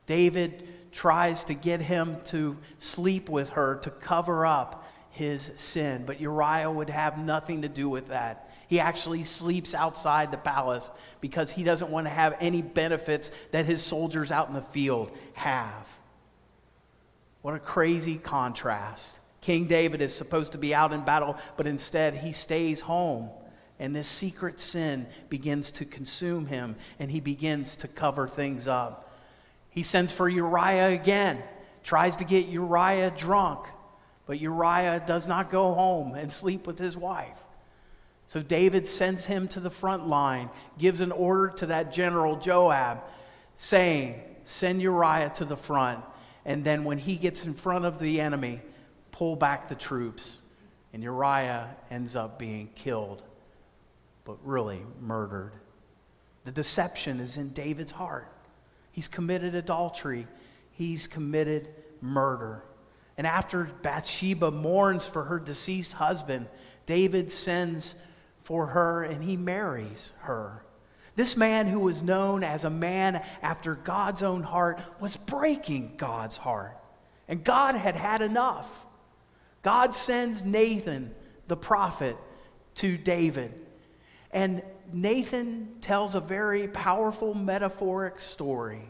David 0.07 0.67
tries 0.91 1.45
to 1.45 1.55
get 1.55 1.83
him 1.83 2.17
to 2.25 2.57
sleep 2.79 3.29
with 3.29 3.51
her 3.51 3.77
to 3.83 3.91
cover 3.91 4.45
up 4.47 4.89
his 5.11 5.53
sin, 5.57 6.05
but 6.07 6.19
Uriah 6.19 6.71
would 6.71 6.91
have 6.91 7.19
nothing 7.19 7.63
to 7.63 7.69
do 7.69 7.89
with 7.89 8.09
that. 8.09 8.51
He 8.67 8.81
actually 8.81 9.25
sleeps 9.25 9.75
outside 9.75 10.31
the 10.31 10.39
palace 10.39 10.91
because 11.21 11.51
he 11.51 11.63
doesn't 11.63 11.91
want 11.91 12.07
to 12.07 12.11
have 12.11 12.37
any 12.41 12.63
benefits 12.63 13.31
that 13.51 13.67
his 13.67 13.83
soldiers 13.83 14.33
out 14.33 14.49
in 14.49 14.55
the 14.55 14.63
field 14.63 15.13
have. 15.35 15.89
What 17.43 17.55
a 17.55 17.59
crazy 17.59 18.17
contrast. 18.17 19.20
King 19.41 19.67
David 19.67 20.03
is 20.03 20.15
supposed 20.15 20.53
to 20.53 20.59
be 20.59 20.75
out 20.75 20.93
in 20.93 21.01
battle, 21.03 21.37
but 21.57 21.67
instead 21.67 22.15
he 22.15 22.33
stays 22.33 22.81
home. 22.81 23.31
And 23.79 23.97
this 23.97 24.09
secret 24.09 24.61
sin 24.61 25.07
begins 25.31 25.71
to 25.73 25.87
consume 25.87 26.47
him, 26.47 26.77
and 26.99 27.11
he 27.11 27.21
begins 27.21 27.77
to 27.77 27.89
cover 27.89 28.29
things 28.29 28.69
up. 28.69 29.11
He 29.71 29.83
sends 29.83 30.13
for 30.13 30.29
Uriah 30.29 30.89
again, 30.89 31.43
tries 31.83 32.17
to 32.17 32.25
get 32.25 32.47
Uriah 32.47 33.13
drunk, 33.17 33.67
but 34.27 34.39
Uriah 34.39 35.03
does 35.07 35.27
not 35.27 35.51
go 35.51 35.73
home 35.73 36.15
and 36.15 36.31
sleep 36.31 36.67
with 36.67 36.79
his 36.79 36.97
wife. 36.97 37.43
So 38.27 38.43
David 38.43 38.87
sends 38.87 39.25
him 39.25 39.49
to 39.49 39.61
the 39.61 39.71
front 39.71 40.07
line, 40.07 40.51
gives 40.79 41.01
an 41.01 41.11
order 41.11 41.49
to 41.57 41.67
that 41.67 41.93
general 41.93 42.37
Joab, 42.37 43.01
saying, 43.57 44.23
Send 44.45 44.83
Uriah 44.83 45.31
to 45.35 45.45
the 45.45 45.57
front. 45.57 46.05
And 46.45 46.63
then 46.63 46.85
when 46.85 46.99
he 46.99 47.17
gets 47.17 47.45
in 47.45 47.55
front 47.55 47.87
of 47.87 47.99
the 47.99 48.21
enemy, 48.21 48.61
pull 49.21 49.37
back 49.37 49.69
the 49.69 49.75
troops. 49.75 50.41
And 50.95 51.03
Uriah 51.03 51.77
ends 51.91 52.17
up 52.17 52.39
being 52.39 52.71
killed, 52.75 53.23
but 54.25 54.39
really 54.43 54.81
murdered. 54.99 55.53
The 56.47 56.53
deception 56.53 57.21
is 57.21 57.37
in 57.37 57.51
David's 57.51 57.93
heart. 57.93 58.33
He's 58.93 59.09
committed 59.09 59.55
adultery, 59.55 60.27
he's 60.71 61.07
committed 61.07 61.69
murder. 62.01 62.65
And 63.19 63.27
after 63.27 63.65
Bathsheba 63.83 64.51
mourns 64.51 65.07
for 65.07 65.25
her 65.25 65.39
deceased 65.39 65.93
husband, 65.93 66.49
David 66.87 67.31
sends 67.31 67.97
for 68.43 68.69
her 68.69 69.03
and 69.03 69.23
he 69.23 69.37
marries 69.37 70.15
her. 70.21 70.65
This 71.15 71.37
man, 71.37 71.67
who 71.67 71.81
was 71.81 72.03
known 72.03 72.43
as 72.43 72.65
a 72.65 72.71
man 72.71 73.23
after 73.43 73.75
God's 73.75 74.23
own 74.23 74.43
heart, 74.43 74.81
was 74.99 75.19
breaking 75.19 75.97
God's 75.99 76.39
heart. 76.39 76.75
And 77.29 77.45
God 77.45 77.75
had 77.75 77.97
had 77.97 78.23
enough. 78.23 78.87
God 79.63 79.95
sends 79.95 80.45
Nathan, 80.45 81.15
the 81.49 81.57
prophet, 81.57 82.17
to 82.77 82.97
David. 82.97 83.55
And 84.31 84.63
Nathan 84.93 85.77
tells 85.81 86.15
a 86.15 86.21
very 86.21 86.69
powerful 86.69 87.35
metaphoric 87.35 88.21
story. 88.21 88.89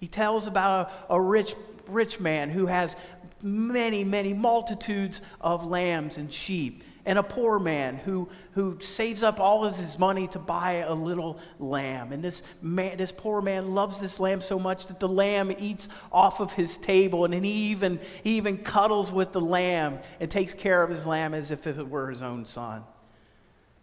He 0.00 0.08
tells 0.08 0.46
about 0.46 0.92
a, 1.08 1.14
a 1.14 1.20
rich, 1.20 1.54
rich 1.86 2.20
man 2.20 2.50
who 2.50 2.66
has 2.66 2.96
many, 3.42 4.04
many 4.04 4.32
multitudes 4.32 5.20
of 5.40 5.64
lambs 5.64 6.16
and 6.16 6.32
sheep 6.32 6.82
and 7.06 7.18
a 7.18 7.22
poor 7.22 7.58
man 7.58 7.96
who, 7.96 8.28
who 8.52 8.80
saves 8.80 9.22
up 9.22 9.38
all 9.38 9.64
of 9.64 9.76
his 9.76 9.98
money 9.98 10.26
to 10.28 10.38
buy 10.38 10.84
a 10.86 10.94
little 10.94 11.38
lamb. 11.58 12.12
And 12.12 12.22
this, 12.22 12.42
man, 12.62 12.96
this 12.96 13.12
poor 13.12 13.42
man 13.42 13.74
loves 13.74 14.00
this 14.00 14.18
lamb 14.18 14.40
so 14.40 14.58
much 14.58 14.86
that 14.86 15.00
the 15.00 15.08
lamb 15.08 15.54
eats 15.58 15.88
off 16.10 16.40
of 16.40 16.52
his 16.52 16.78
table, 16.78 17.24
and 17.24 17.34
then 17.34 17.44
he 17.44 17.70
even, 17.70 18.00
he 18.22 18.36
even 18.36 18.58
cuddles 18.58 19.12
with 19.12 19.32
the 19.32 19.40
lamb 19.40 19.98
and 20.18 20.30
takes 20.30 20.54
care 20.54 20.82
of 20.82 20.90
his 20.90 21.06
lamb 21.06 21.34
as 21.34 21.50
if 21.50 21.66
it 21.66 21.88
were 21.88 22.08
his 22.08 22.22
own 22.22 22.46
son. 22.46 22.84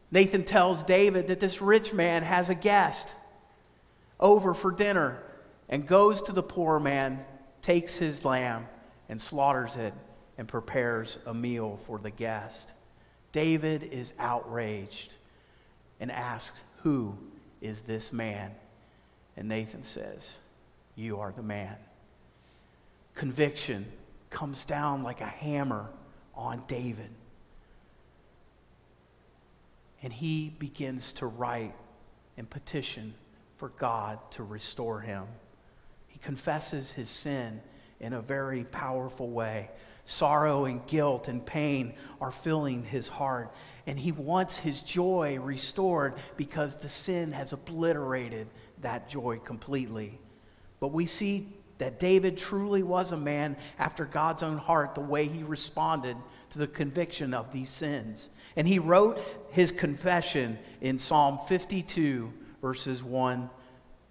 Nathan 0.09 0.43
tells 0.43 0.83
David 0.83 1.27
that 1.27 1.39
this 1.39 1.61
rich 1.61 1.93
man 1.93 2.23
has 2.23 2.49
a 2.49 2.55
guest 2.55 3.13
over 4.19 4.53
for 4.53 4.71
dinner 4.71 5.21
and 5.69 5.87
goes 5.87 6.23
to 6.23 6.31
the 6.31 6.43
poor 6.43 6.79
man, 6.79 7.23
takes 7.61 7.95
his 7.95 8.25
lamb, 8.25 8.67
and 9.07 9.21
slaughters 9.21 9.77
it 9.77 9.93
and 10.37 10.47
prepares 10.47 11.17
a 11.25 11.33
meal 11.33 11.77
for 11.77 11.99
the 11.99 12.09
guest. 12.09 12.73
David 13.31 13.83
is 13.83 14.13
outraged 14.19 15.15
and 15.99 16.11
asks, 16.11 16.59
Who 16.83 17.17
is 17.61 17.83
this 17.83 18.11
man? 18.11 18.51
And 19.37 19.47
Nathan 19.47 19.83
says, 19.83 20.39
You 20.95 21.19
are 21.19 21.31
the 21.31 21.43
man. 21.43 21.75
Conviction 23.15 23.85
comes 24.29 24.65
down 24.65 25.03
like 25.03 25.21
a 25.21 25.25
hammer 25.25 25.89
on 26.35 26.63
David. 26.67 27.09
And 30.03 30.11
he 30.11 30.51
begins 30.57 31.13
to 31.13 31.27
write 31.27 31.75
and 32.37 32.49
petition 32.49 33.13
for 33.57 33.69
God 33.69 34.19
to 34.31 34.43
restore 34.43 34.99
him. 34.99 35.25
He 36.07 36.17
confesses 36.19 36.91
his 36.91 37.09
sin 37.09 37.61
in 37.99 38.13
a 38.13 38.21
very 38.21 38.63
powerful 38.63 39.29
way. 39.29 39.69
Sorrow 40.05 40.65
and 40.65 40.85
guilt 40.87 41.27
and 41.27 41.45
pain 41.45 41.93
are 42.19 42.31
filling 42.31 42.83
his 42.83 43.07
heart, 43.07 43.53
and 43.85 43.99
he 43.99 44.11
wants 44.11 44.57
his 44.57 44.81
joy 44.81 45.39
restored 45.39 46.15
because 46.37 46.75
the 46.77 46.89
sin 46.89 47.31
has 47.31 47.53
obliterated 47.53 48.47
that 48.81 49.07
joy 49.07 49.39
completely. 49.39 50.19
But 50.79 50.89
we 50.89 51.05
see 51.05 51.47
that 51.77 51.99
David 51.99 52.37
truly 52.37 52.83
was 52.83 53.11
a 53.11 53.17
man 53.17 53.57
after 53.79 54.05
God's 54.05 54.43
own 54.43 54.57
heart, 54.57 54.93
the 54.93 55.01
way 55.01 55.27
he 55.27 55.41
responded 55.41 56.15
to 56.51 56.59
the 56.59 56.67
conviction 56.67 57.33
of 57.33 57.51
these 57.51 57.69
sins. 57.69 58.29
And 58.55 58.67
he 58.67 58.77
wrote 58.77 59.19
his 59.49 59.71
confession 59.71 60.59
in 60.79 60.99
Psalm 60.99 61.39
52, 61.47 62.31
verses 62.61 63.03
1, 63.03 63.49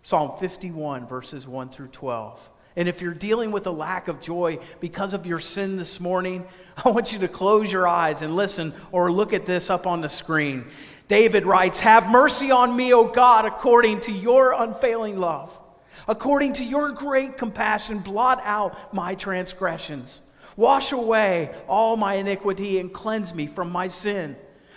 Psalm 0.03 0.37
51, 0.39 1.07
verses 1.07 1.47
1 1.47 1.69
through 1.69 1.89
12. 1.89 2.51
And 2.81 2.89
if 2.89 3.03
you're 3.03 3.13
dealing 3.13 3.53
with 3.53 3.67
a 3.67 3.71
lack 3.71 4.09
of 4.09 4.23
joy 4.23 4.59
because 4.81 5.13
of 5.13 5.27
your 5.27 5.39
sin 5.39 5.77
this 5.77 6.01
morning, 6.01 6.47
I 6.83 6.89
want 6.89 7.13
you 7.13 7.19
to 7.19 7.29
close 7.29 7.71
your 7.71 7.87
eyes 7.87 8.23
and 8.23 8.35
listen 8.35 8.73
or 8.91 9.13
look 9.13 9.35
at 9.35 9.45
this 9.45 9.69
up 9.69 9.87
on 9.87 10.01
the 10.01 10.09
screen. 10.09 10.65
David 11.07 11.45
writes, 11.45 11.79
Have 11.81 12.11
mercy 12.11 12.51
on 12.51 12.75
me, 12.75 12.95
O 12.95 13.05
God, 13.07 13.45
according 13.45 14.01
to 14.03 14.13
your 14.13 14.55
unfailing 14.55 15.21
love. 15.21 15.61
According 16.09 16.55
to 16.55 16.65
your 16.65 16.93
great 16.93 17.37
compassion, 17.37 17.99
blot 17.99 18.41
out 18.45 18.95
my 18.95 19.15
transgressions. 19.15 20.23
Wash 20.57 20.93
away 20.93 21.55
all 21.69 21.99
my 21.99 22.15
iniquity 22.15 22.79
and 22.79 22.91
cleanse 22.91 23.35
me 23.35 23.47
from 23.47 23.71
my 23.71 23.89
sin. 23.89 24.37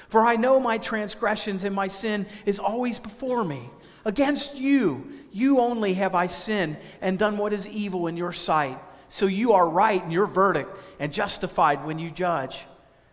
For 0.10 0.26
I 0.26 0.36
know 0.36 0.60
my 0.60 0.78
transgressions 0.78 1.64
and 1.64 1.74
my 1.74 1.88
sin 1.88 2.26
is 2.46 2.60
always 2.60 3.00
before 3.00 3.46
me. 3.46 3.70
Against 4.06 4.58
you, 4.58 5.10
you 5.32 5.60
only 5.60 5.94
have 5.94 6.16
I 6.16 6.28
sinned 6.28 6.78
and 7.02 7.18
done 7.18 7.38
what 7.38 7.54
is 7.54 7.68
evil 7.68 8.08
in 8.08 8.18
your 8.18 8.34
sight. 8.34 8.78
So 9.08 9.26
you 9.26 9.54
are 9.54 9.68
right 9.68 10.04
in 10.04 10.12
your 10.12 10.28
verdict 10.28 10.76
and 11.00 11.14
justified 11.14 11.86
when 11.86 12.00
you 12.00 12.10
judge. 12.12 12.66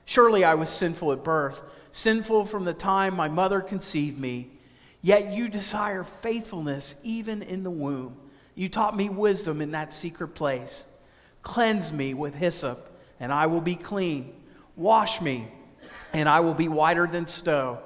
Surely 0.05 0.45
I 0.45 0.55
was 0.55 0.71
sinful 0.71 1.13
at 1.13 1.23
birth, 1.23 1.63
sinful 1.93 2.47
from 2.47 2.65
the 2.65 2.75
time 2.75 3.15
my 3.15 3.29
mother 3.29 3.61
conceived 3.61 4.19
me. 4.19 4.51
Yet 5.03 5.33
you 5.33 5.49
desire 5.49 6.05
faithfulness 6.05 6.97
even 7.03 7.43
in 7.43 7.63
the 7.63 7.71
womb. 7.71 8.17
You 8.55 8.69
taught 8.69 8.97
me 8.97 9.09
wisdom 9.09 9.63
in 9.63 9.71
that 9.71 9.93
secret 9.93 10.29
place. 10.29 10.87
Cleanse 11.43 11.93
me 11.93 12.13
with 12.13 12.35
hyssop, 12.35 12.91
and 13.19 13.33
I 13.33 13.47
will 13.47 13.63
be 13.63 13.77
clean. 13.77 14.35
Wash 14.77 15.21
me, 15.21 15.49
and 16.13 16.29
I 16.29 16.41
will 16.41 16.55
be 16.55 16.69
whiter 16.69 17.07
than 17.07 17.25
snow. 17.25 17.79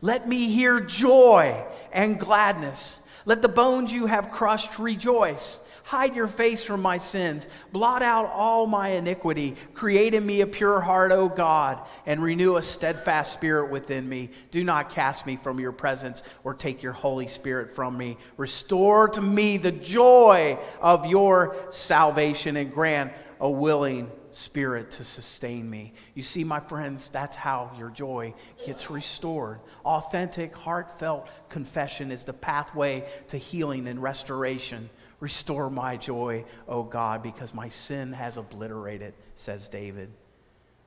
Let 0.00 0.28
me 0.28 0.48
hear 0.48 0.80
joy 0.80 1.64
and 1.92 2.18
gladness. 2.18 3.00
Let 3.24 3.42
the 3.42 3.48
bones 3.48 3.92
you 3.92 4.06
have 4.06 4.30
crushed 4.30 4.78
rejoice. 4.78 5.60
Hide 5.82 6.16
your 6.16 6.28
face 6.28 6.62
from 6.62 6.82
my 6.82 6.98
sins. 6.98 7.48
Blot 7.72 8.02
out 8.02 8.26
all 8.26 8.66
my 8.66 8.90
iniquity. 8.90 9.56
Create 9.72 10.12
in 10.12 10.24
me 10.24 10.42
a 10.42 10.46
pure 10.46 10.80
heart, 10.80 11.12
O 11.12 11.30
God, 11.30 11.80
and 12.04 12.22
renew 12.22 12.56
a 12.56 12.62
steadfast 12.62 13.32
spirit 13.32 13.70
within 13.70 14.06
me. 14.06 14.30
Do 14.50 14.62
not 14.62 14.90
cast 14.90 15.26
me 15.26 15.36
from 15.36 15.58
your 15.58 15.72
presence 15.72 16.22
or 16.44 16.52
take 16.52 16.82
your 16.82 16.92
Holy 16.92 17.26
Spirit 17.26 17.72
from 17.72 17.96
me. 17.96 18.18
Restore 18.36 19.08
to 19.08 19.22
me 19.22 19.56
the 19.56 19.72
joy 19.72 20.58
of 20.80 21.06
your 21.06 21.56
salvation 21.70 22.56
and 22.56 22.70
grant 22.70 23.12
a 23.40 23.50
willing 23.50 24.10
spirit 24.32 24.90
to 24.92 25.04
sustain 25.04 25.68
me. 25.68 25.92
You 26.14 26.22
see, 26.22 26.44
my 26.44 26.60
friends, 26.60 27.10
that's 27.10 27.36
how 27.36 27.72
your 27.78 27.90
joy 27.90 28.34
gets 28.64 28.90
restored. 28.90 29.60
Authentic, 29.84 30.54
heartfelt 30.54 31.28
confession 31.48 32.10
is 32.10 32.24
the 32.24 32.32
pathway 32.32 33.08
to 33.28 33.36
healing 33.36 33.86
and 33.86 34.02
restoration. 34.02 34.90
Restore 35.20 35.70
my 35.70 35.96
joy, 35.96 36.44
O 36.68 36.82
God, 36.82 37.22
because 37.22 37.54
my 37.54 37.68
sin 37.68 38.12
has 38.12 38.36
obliterated, 38.36 39.14
says 39.34 39.68
David. 39.68 40.10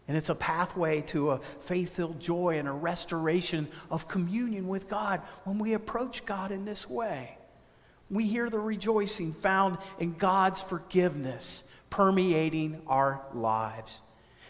And 0.07 0.17
it's 0.17 0.29
a 0.29 0.35
pathway 0.35 1.01
to 1.07 1.31
a 1.31 1.39
faith 1.59 1.95
filled 1.95 2.19
joy 2.19 2.57
and 2.57 2.67
a 2.67 2.71
restoration 2.73 3.67
of 3.89 4.07
communion 4.07 4.67
with 4.67 4.89
God 4.89 5.21
when 5.43 5.59
we 5.59 5.73
approach 5.73 6.25
God 6.25 6.51
in 6.51 6.65
this 6.65 6.89
way. 6.89 7.37
We 8.09 8.27
hear 8.27 8.49
the 8.49 8.59
rejoicing 8.59 9.31
found 9.31 9.77
in 9.99 10.13
God's 10.13 10.59
forgiveness 10.59 11.63
permeating 11.91 12.81
our 12.87 13.21
lives. 13.33 14.01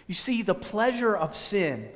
You 0.07 0.13
see, 0.13 0.41
the 0.41 0.55
pleasure 0.55 1.15
of 1.15 1.35
sin 1.35 1.89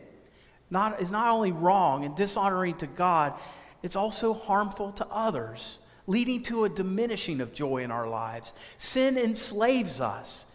not, 0.69 1.01
is 1.01 1.11
not 1.11 1.29
only 1.29 1.53
wrong 1.53 2.03
and 2.03 2.15
dishonoring 2.15 2.75
to 2.77 2.87
God, 2.87 3.33
it's 3.83 3.95
also 3.95 4.33
harmful 4.33 4.91
to 4.93 5.07
others, 5.07 5.79
leading 6.07 6.43
to 6.43 6.65
a 6.65 6.69
diminishing 6.69 7.39
of 7.39 7.53
joy 7.53 7.83
in 7.83 7.91
our 7.91 8.09
lives. 8.09 8.51
Sin 8.77 9.17
enslaves 9.17 10.01
us. 10.01 10.45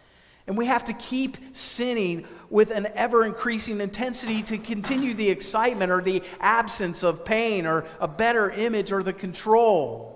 And 0.47 0.57
we 0.57 0.65
have 0.65 0.85
to 0.85 0.93
keep 0.93 1.37
sinning 1.55 2.27
with 2.49 2.71
an 2.71 2.87
ever 2.95 3.25
increasing 3.25 3.79
intensity 3.79 4.43
to 4.43 4.57
continue 4.57 5.13
the 5.13 5.29
excitement 5.29 5.91
or 5.91 6.01
the 6.01 6.23
absence 6.41 7.03
of 7.03 7.23
pain 7.23 7.65
or 7.65 7.85
a 8.01 8.07
better 8.07 8.49
image 8.49 8.91
or 8.91 9.01
the 9.01 9.13
control. 9.13 10.10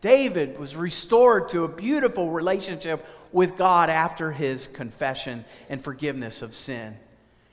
David 0.00 0.58
was 0.58 0.76
restored 0.76 1.48
to 1.50 1.64
a 1.64 1.68
beautiful 1.68 2.30
relationship 2.30 3.06
with 3.32 3.56
God 3.56 3.90
after 3.90 4.30
his 4.30 4.68
confession 4.68 5.44
and 5.68 5.82
forgiveness 5.82 6.42
of 6.42 6.54
sin. 6.54 6.96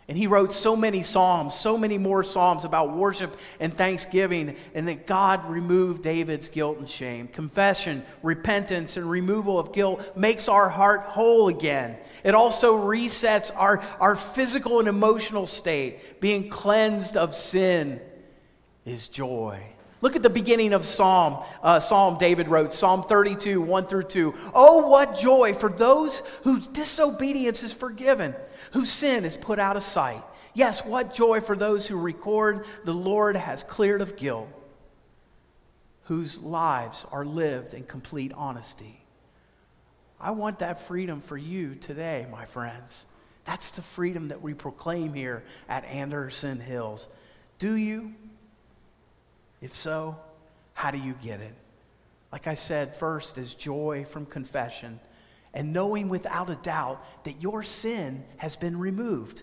And 0.07 0.15
he 0.15 0.27
wrote 0.27 0.53
so 0.53 0.75
many 0.75 1.01
psalms, 1.01 1.55
so 1.55 1.79
many 1.79 1.97
more 1.97 2.23
psalms 2.23 2.63
about 2.63 2.95
worship 2.95 3.39
and 3.59 3.75
thanksgiving, 3.75 4.55
and 4.75 4.87
that 4.87 5.07
God 5.07 5.49
removed 5.49 6.03
David's 6.03 6.47
guilt 6.47 6.77
and 6.77 6.87
shame. 6.87 7.27
Confession, 7.27 8.05
repentance, 8.21 8.97
and 8.97 9.09
removal 9.09 9.57
of 9.57 9.73
guilt 9.73 10.15
makes 10.15 10.47
our 10.47 10.69
heart 10.69 11.01
whole 11.01 11.47
again. 11.47 11.97
It 12.23 12.35
also 12.35 12.77
resets 12.77 13.51
our, 13.55 13.83
our 13.99 14.15
physical 14.15 14.77
and 14.77 14.87
emotional 14.87 15.47
state. 15.47 16.21
Being 16.21 16.49
cleansed 16.49 17.17
of 17.17 17.33
sin 17.33 17.99
is 18.85 19.07
joy. 19.07 19.63
Look 20.05 20.15
at 20.15 20.21
the 20.21 20.29
beginning 20.29 20.74
of 20.74 20.85
Psalm. 20.85 21.43
Uh, 21.63 21.79
Psalm 21.79 22.19
David 22.19 22.47
wrote, 22.47 22.71
Psalm 22.71 23.01
32, 23.01 23.59
1 23.59 23.88
through 23.88 24.03
2. 24.03 24.35
Oh, 24.53 24.85
what 24.85 25.17
joy 25.17 25.55
for 25.55 25.67
those 25.67 26.19
whose 26.43 26.67
disobedience 26.67 27.63
is 27.63 27.74
forgiven, 27.74 28.35
whose 28.74 28.91
sin 28.91 29.25
is 29.25 29.35
put 29.35 29.57
out 29.57 29.77
of 29.77 29.81
sight. 29.81 30.21
Yes, 30.53 30.85
what 30.85 31.12
joy 31.12 31.41
for 31.41 31.55
those 31.55 31.88
who 31.88 32.00
record 32.00 32.67
the 32.83 32.93
Lord 32.93 33.35
has 33.35 33.63
cleared 33.63 34.00
of 34.00 34.15
guilt, 34.15 34.47
whose 36.03 36.38
lives 36.38 37.07
are 37.12 37.25
lived 37.25 37.74
in 37.74 37.81
complete 37.81 38.31
honesty. 38.35 39.03
I 40.21 40.29
want 40.29 40.59
that 40.59 40.81
freedom 40.81 41.19
for 41.19 41.35
you 41.35 41.74
today, 41.74 42.27
my 42.31 42.45
friends. 42.45 43.07
That's 43.45 43.71
the 43.71 43.81
freedom 43.81 44.27
that 44.27 44.43
we 44.43 44.53
proclaim 44.53 45.15
here 45.15 45.43
at 45.67 45.83
Anderson 45.85 46.59
Hills. 46.59 47.07
Do 47.57 47.74
you? 47.74 48.13
If 49.65 49.75
so, 49.75 50.15
how 50.75 50.91
do 50.91 51.00
you 51.00 51.15
get 51.24 51.41
it? 51.41 51.55
Like 52.31 52.45
I 52.45 52.53
said, 52.53 52.93
first 52.93 53.39
is 53.39 53.55
joy 53.55 54.05
from 54.07 54.27
confession 54.27 55.00
and 55.55 55.74
knowing 55.74 56.07
without 56.07 56.51
a 56.51 56.55
doubt 56.57 57.03
that 57.24 57.41
your 57.41 57.63
sin 57.63 58.24
has 58.38 58.55
been 58.55 58.77
removed. 58.77 59.41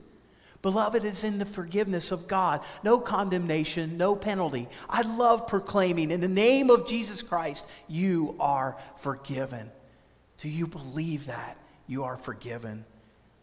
Beloved, 0.63 1.05
is 1.05 1.25
in 1.25 1.41
the 1.41 1.45
forgiveness 1.45 2.13
of 2.13 2.29
God. 2.29 2.61
No 2.85 3.01
condemnation, 3.01 3.97
no 3.97 4.15
penalty. 4.15 4.69
I 4.89 5.03
love 5.03 5.49
proclaiming 5.49 6.13
in 6.13 6.21
the 6.21 6.29
name 6.29 6.71
of 6.71 6.87
Jesus 6.87 7.21
Christ, 7.21 7.67
you 7.89 8.37
are 8.39 8.77
forgiven. 8.99 9.73
Do 10.39 10.49
you 10.49 10.69
believe 10.69 11.27
that? 11.27 11.57
You 11.89 12.05
are 12.05 12.17
forgiven 12.17 12.85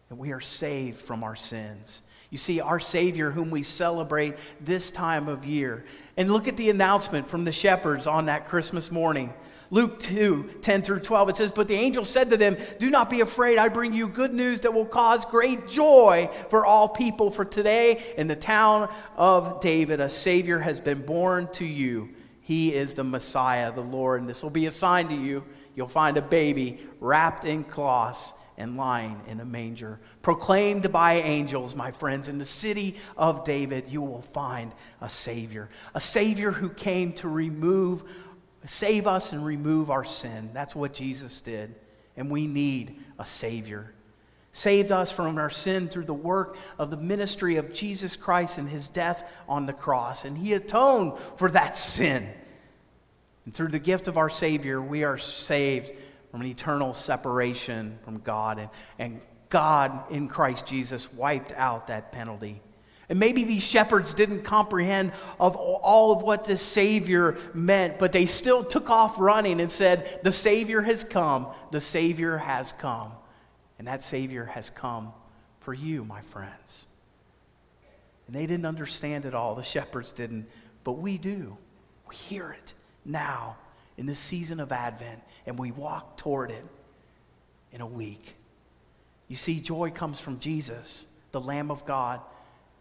and 0.08 0.18
we 0.18 0.32
are 0.32 0.40
saved 0.40 0.98
from 0.98 1.24
our 1.24 1.36
sins. 1.36 2.02
You 2.30 2.38
see, 2.38 2.60
our 2.60 2.78
Savior, 2.78 3.30
whom 3.32 3.50
we 3.50 3.62
celebrate 3.62 4.36
this 4.60 4.92
time 4.92 5.28
of 5.28 5.44
year. 5.44 5.84
And 6.16 6.30
look 6.30 6.46
at 6.46 6.56
the 6.56 6.70
announcement 6.70 7.26
from 7.26 7.44
the 7.44 7.52
shepherds 7.52 8.06
on 8.06 8.26
that 8.26 8.46
Christmas 8.46 8.92
morning. 8.92 9.34
Luke 9.72 9.98
2 10.00 10.58
10 10.62 10.82
through 10.82 11.00
12, 11.00 11.28
it 11.30 11.36
says, 11.36 11.52
But 11.52 11.66
the 11.66 11.74
angel 11.74 12.04
said 12.04 12.30
to 12.30 12.36
them, 12.36 12.56
Do 12.78 12.88
not 12.88 13.10
be 13.10 13.20
afraid. 13.20 13.58
I 13.58 13.68
bring 13.68 13.92
you 13.92 14.06
good 14.08 14.32
news 14.32 14.60
that 14.60 14.74
will 14.74 14.86
cause 14.86 15.24
great 15.24 15.68
joy 15.68 16.30
for 16.48 16.64
all 16.64 16.88
people. 16.88 17.30
For 17.30 17.44
today, 17.44 18.02
in 18.16 18.28
the 18.28 18.36
town 18.36 18.92
of 19.16 19.60
David, 19.60 19.98
a 19.98 20.08
Savior 20.08 20.60
has 20.60 20.80
been 20.80 21.02
born 21.02 21.48
to 21.54 21.64
you. 21.64 22.10
He 22.42 22.72
is 22.74 22.94
the 22.94 23.04
Messiah, 23.04 23.72
the 23.72 23.80
Lord. 23.80 24.20
And 24.20 24.28
this 24.28 24.42
will 24.42 24.50
be 24.50 24.66
a 24.66 24.72
sign 24.72 25.08
to 25.08 25.14
you. 25.14 25.44
You'll 25.74 25.88
find 25.88 26.16
a 26.16 26.22
baby 26.22 26.80
wrapped 27.00 27.44
in 27.44 27.64
cloths 27.64 28.34
and 28.60 28.76
lying 28.76 29.18
in 29.26 29.40
a 29.40 29.44
manger. 29.44 29.98
Proclaimed 30.22 30.92
by 30.92 31.14
angels, 31.14 31.74
my 31.74 31.90
friends, 31.90 32.28
in 32.28 32.38
the 32.38 32.44
city 32.44 32.96
of 33.16 33.42
David, 33.42 33.88
you 33.88 34.02
will 34.02 34.22
find 34.22 34.72
a 35.00 35.08
Savior. 35.08 35.70
A 35.94 36.00
Savior 36.00 36.50
who 36.50 36.68
came 36.68 37.12
to 37.14 37.28
remove, 37.28 38.04
save 38.66 39.06
us 39.06 39.32
and 39.32 39.44
remove 39.44 39.90
our 39.90 40.04
sin. 40.04 40.50
That's 40.52 40.76
what 40.76 40.92
Jesus 40.92 41.40
did. 41.40 41.74
And 42.16 42.30
we 42.30 42.46
need 42.46 42.96
a 43.18 43.24
Savior. 43.24 43.94
Saved 44.52 44.92
us 44.92 45.10
from 45.10 45.38
our 45.38 45.50
sin 45.50 45.88
through 45.88 46.04
the 46.04 46.12
work 46.12 46.56
of 46.78 46.90
the 46.90 46.96
ministry 46.96 47.56
of 47.56 47.72
Jesus 47.72 48.14
Christ 48.14 48.58
and 48.58 48.68
his 48.68 48.88
death 48.88 49.32
on 49.48 49.64
the 49.64 49.72
cross. 49.72 50.24
And 50.24 50.36
he 50.36 50.52
atoned 50.52 51.18
for 51.36 51.50
that 51.50 51.76
sin. 51.76 52.28
And 53.46 53.54
through 53.54 53.68
the 53.68 53.78
gift 53.78 54.06
of 54.06 54.18
our 54.18 54.28
Savior, 54.28 54.82
we 54.82 55.04
are 55.04 55.16
saved 55.16 55.94
from 56.30 56.42
an 56.42 56.46
eternal 56.46 56.94
separation 56.94 57.98
from 58.04 58.18
God. 58.20 58.58
And, 58.58 58.70
and 58.98 59.20
God 59.50 60.10
in 60.12 60.28
Christ 60.28 60.66
Jesus 60.66 61.12
wiped 61.12 61.52
out 61.52 61.88
that 61.88 62.12
penalty. 62.12 62.62
And 63.08 63.18
maybe 63.18 63.42
these 63.42 63.66
shepherds 63.66 64.14
didn't 64.14 64.44
comprehend 64.44 65.12
of 65.40 65.56
all 65.56 66.12
of 66.12 66.22
what 66.22 66.44
the 66.44 66.56
Savior 66.56 67.36
meant, 67.52 67.98
but 67.98 68.12
they 68.12 68.26
still 68.26 68.62
took 68.62 68.88
off 68.88 69.18
running 69.18 69.60
and 69.60 69.70
said, 69.70 70.20
The 70.22 70.30
Savior 70.30 70.80
has 70.80 71.02
come. 71.02 71.48
The 71.72 71.80
Savior 71.80 72.38
has 72.38 72.70
come. 72.70 73.10
And 73.80 73.88
that 73.88 74.04
Savior 74.04 74.44
has 74.44 74.70
come 74.70 75.12
for 75.58 75.74
you, 75.74 76.04
my 76.04 76.20
friends. 76.20 76.86
And 78.28 78.36
they 78.36 78.46
didn't 78.46 78.66
understand 78.66 79.24
it 79.26 79.34
all. 79.34 79.56
The 79.56 79.62
shepherds 79.64 80.12
didn't, 80.12 80.48
but 80.84 80.92
we 80.92 81.18
do. 81.18 81.56
We 82.08 82.14
hear 82.14 82.52
it 82.52 82.74
now 83.04 83.56
in 84.00 84.06
this 84.06 84.18
season 84.18 84.60
of 84.60 84.72
Advent 84.72 85.20
and 85.44 85.58
we 85.58 85.72
walk 85.72 86.16
toward 86.16 86.50
it 86.50 86.64
in 87.70 87.82
a 87.82 87.86
week. 87.86 88.34
You 89.28 89.36
see, 89.36 89.60
joy 89.60 89.90
comes 89.90 90.18
from 90.18 90.38
Jesus, 90.38 91.06
the 91.32 91.40
Lamb 91.40 91.70
of 91.70 91.84
God 91.84 92.20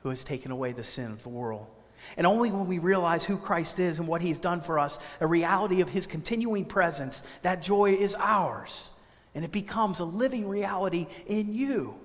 who 0.01 0.09
has 0.09 0.23
taken 0.23 0.49
away 0.49 0.71
the 0.71 0.83
sin 0.83 1.11
of 1.11 1.21
the 1.21 1.29
world. 1.29 1.67
And 2.15 2.25
only 2.25 2.53
when 2.53 2.67
we 2.67 2.79
realize 2.79 3.25
who 3.25 3.35
Christ 3.35 3.79
is 3.79 3.99
and 3.99 4.07
what 4.07 4.21
he's 4.21 4.39
done 4.39 4.61
for 4.61 4.79
us, 4.79 4.97
a 5.19 5.27
reality 5.27 5.81
of 5.81 5.89
his 5.89 6.07
continuing 6.07 6.63
presence, 6.63 7.21
that 7.41 7.61
joy 7.61 7.95
is 7.95 8.15
ours. 8.15 8.89
And 9.35 9.43
it 9.43 9.51
becomes 9.51 9.99
a 9.99 10.05
living 10.05 10.47
reality 10.47 11.05
in 11.27 11.53
you. 11.53 11.95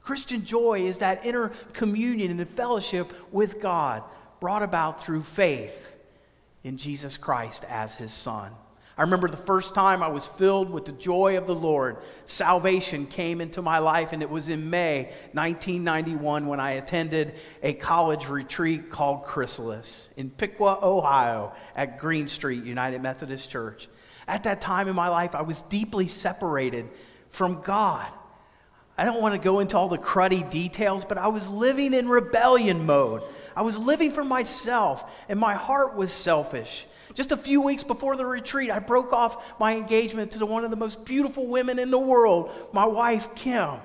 Christian 0.00 0.42
joy 0.42 0.86
is 0.86 1.00
that 1.00 1.26
inner 1.26 1.50
communion 1.74 2.40
and 2.40 2.48
fellowship 2.48 3.12
with 3.30 3.60
God 3.60 4.02
brought 4.40 4.62
about 4.62 5.04
through 5.04 5.22
faith 5.22 5.93
in 6.64 6.78
Jesus 6.78 7.16
Christ 7.16 7.64
as 7.68 7.94
his 7.94 8.12
Son. 8.12 8.50
I 8.96 9.02
remember 9.02 9.26
the 9.26 9.36
first 9.36 9.74
time 9.74 10.04
I 10.04 10.08
was 10.08 10.26
filled 10.26 10.70
with 10.70 10.84
the 10.84 10.92
joy 10.92 11.36
of 11.36 11.46
the 11.46 11.54
Lord. 11.54 11.96
Salvation 12.26 13.06
came 13.06 13.40
into 13.40 13.60
my 13.60 13.78
life, 13.78 14.12
and 14.12 14.22
it 14.22 14.30
was 14.30 14.48
in 14.48 14.70
May 14.70 15.10
1991 15.32 16.46
when 16.46 16.60
I 16.60 16.72
attended 16.72 17.34
a 17.60 17.72
college 17.72 18.28
retreat 18.28 18.90
called 18.90 19.24
Chrysalis 19.24 20.08
in 20.16 20.30
Piqua, 20.30 20.78
Ohio, 20.80 21.52
at 21.74 21.98
Green 21.98 22.28
Street 22.28 22.62
United 22.64 23.02
Methodist 23.02 23.50
Church. 23.50 23.88
At 24.28 24.44
that 24.44 24.60
time 24.60 24.86
in 24.86 24.94
my 24.94 25.08
life, 25.08 25.34
I 25.34 25.42
was 25.42 25.62
deeply 25.62 26.06
separated 26.06 26.88
from 27.30 27.62
God. 27.62 28.06
I 28.96 29.04
don't 29.04 29.20
want 29.20 29.34
to 29.34 29.40
go 29.40 29.58
into 29.58 29.76
all 29.76 29.88
the 29.88 29.98
cruddy 29.98 30.48
details, 30.48 31.04
but 31.04 31.18
I 31.18 31.26
was 31.26 31.48
living 31.48 31.94
in 31.94 32.08
rebellion 32.08 32.86
mode. 32.86 33.22
I 33.56 33.62
was 33.62 33.78
living 33.78 34.10
for 34.10 34.24
myself, 34.24 35.10
and 35.28 35.38
my 35.38 35.54
heart 35.54 35.94
was 35.94 36.12
selfish. 36.12 36.86
Just 37.14 37.30
a 37.30 37.36
few 37.36 37.62
weeks 37.62 37.84
before 37.84 38.16
the 38.16 38.26
retreat, 38.26 38.70
I 38.70 38.80
broke 38.80 39.12
off 39.12 39.58
my 39.60 39.76
engagement 39.76 40.32
to 40.32 40.46
one 40.46 40.64
of 40.64 40.70
the 40.70 40.76
most 40.76 41.04
beautiful 41.04 41.46
women 41.46 41.78
in 41.78 41.90
the 41.90 41.98
world, 41.98 42.52
my 42.72 42.86
wife, 42.86 43.34
Kim. 43.34 43.76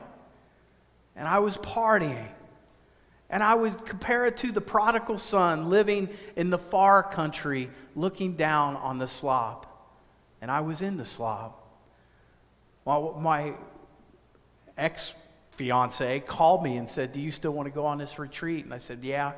And 1.15 1.27
I 1.27 1.39
was 1.39 1.57
partying. 1.57 2.27
And 3.29 3.43
I 3.43 3.53
would 3.53 3.85
compare 3.85 4.25
it 4.25 4.37
to 4.37 4.51
the 4.51 4.61
prodigal 4.61 5.19
son 5.19 5.69
living 5.69 6.09
in 6.35 6.49
the 6.49 6.57
far 6.57 7.03
country, 7.03 7.69
looking 7.95 8.33
down 8.33 8.75
on 8.77 8.97
the 8.97 9.07
slop. 9.07 9.67
And 10.41 10.49
I 10.49 10.61
was 10.61 10.81
in 10.81 10.97
the 10.97 11.05
slop. 11.05 11.55
Well, 12.85 13.19
my 13.21 13.53
ex 14.75 15.13
fiance 15.59 16.21
called 16.21 16.63
me 16.63 16.77
and 16.77 16.89
said, 16.89 17.11
Do 17.11 17.19
you 17.19 17.31
still 17.31 17.51
want 17.51 17.67
to 17.67 17.71
go 17.71 17.85
on 17.85 17.97
this 17.97 18.17
retreat? 18.17 18.65
And 18.65 18.73
I 18.73 18.77
said, 18.77 18.99
Yeah, 19.03 19.33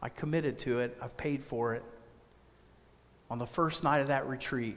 I 0.00 0.08
committed 0.08 0.58
to 0.60 0.78
it. 0.80 0.96
I've 1.02 1.16
paid 1.16 1.42
for 1.42 1.74
it 1.74 1.82
on 3.30 3.38
the 3.38 3.46
first 3.46 3.82
night 3.84 3.98
of 3.98 4.06
that 4.08 4.28
retreat, 4.28 4.76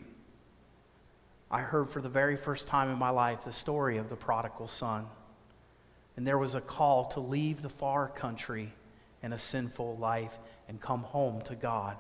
I 1.52 1.62
heard 1.62 1.90
for 1.90 2.02
the 2.02 2.10
very 2.10 2.38
first 2.38 2.68
time 2.68 2.90
in 2.90 2.98
my 2.98 3.10
life 3.10 3.44
the 3.44 3.52
story 3.52 3.98
of 3.98 4.10
the 4.10 4.16
prodigal 4.16 4.68
son. 4.68 5.06
And 6.16 6.26
there 6.26 6.38
was 6.38 6.56
a 6.56 6.62
call 6.62 7.06
to 7.10 7.20
leave 7.20 7.62
the 7.62 7.70
far 7.70 8.08
country 8.08 8.74
and 9.22 9.34
a 9.34 9.38
sinful 9.38 9.98
life 9.98 10.38
and 10.68 10.82
come 10.82 11.04
home 11.04 11.42
to 11.42 11.56
God. 11.56 11.98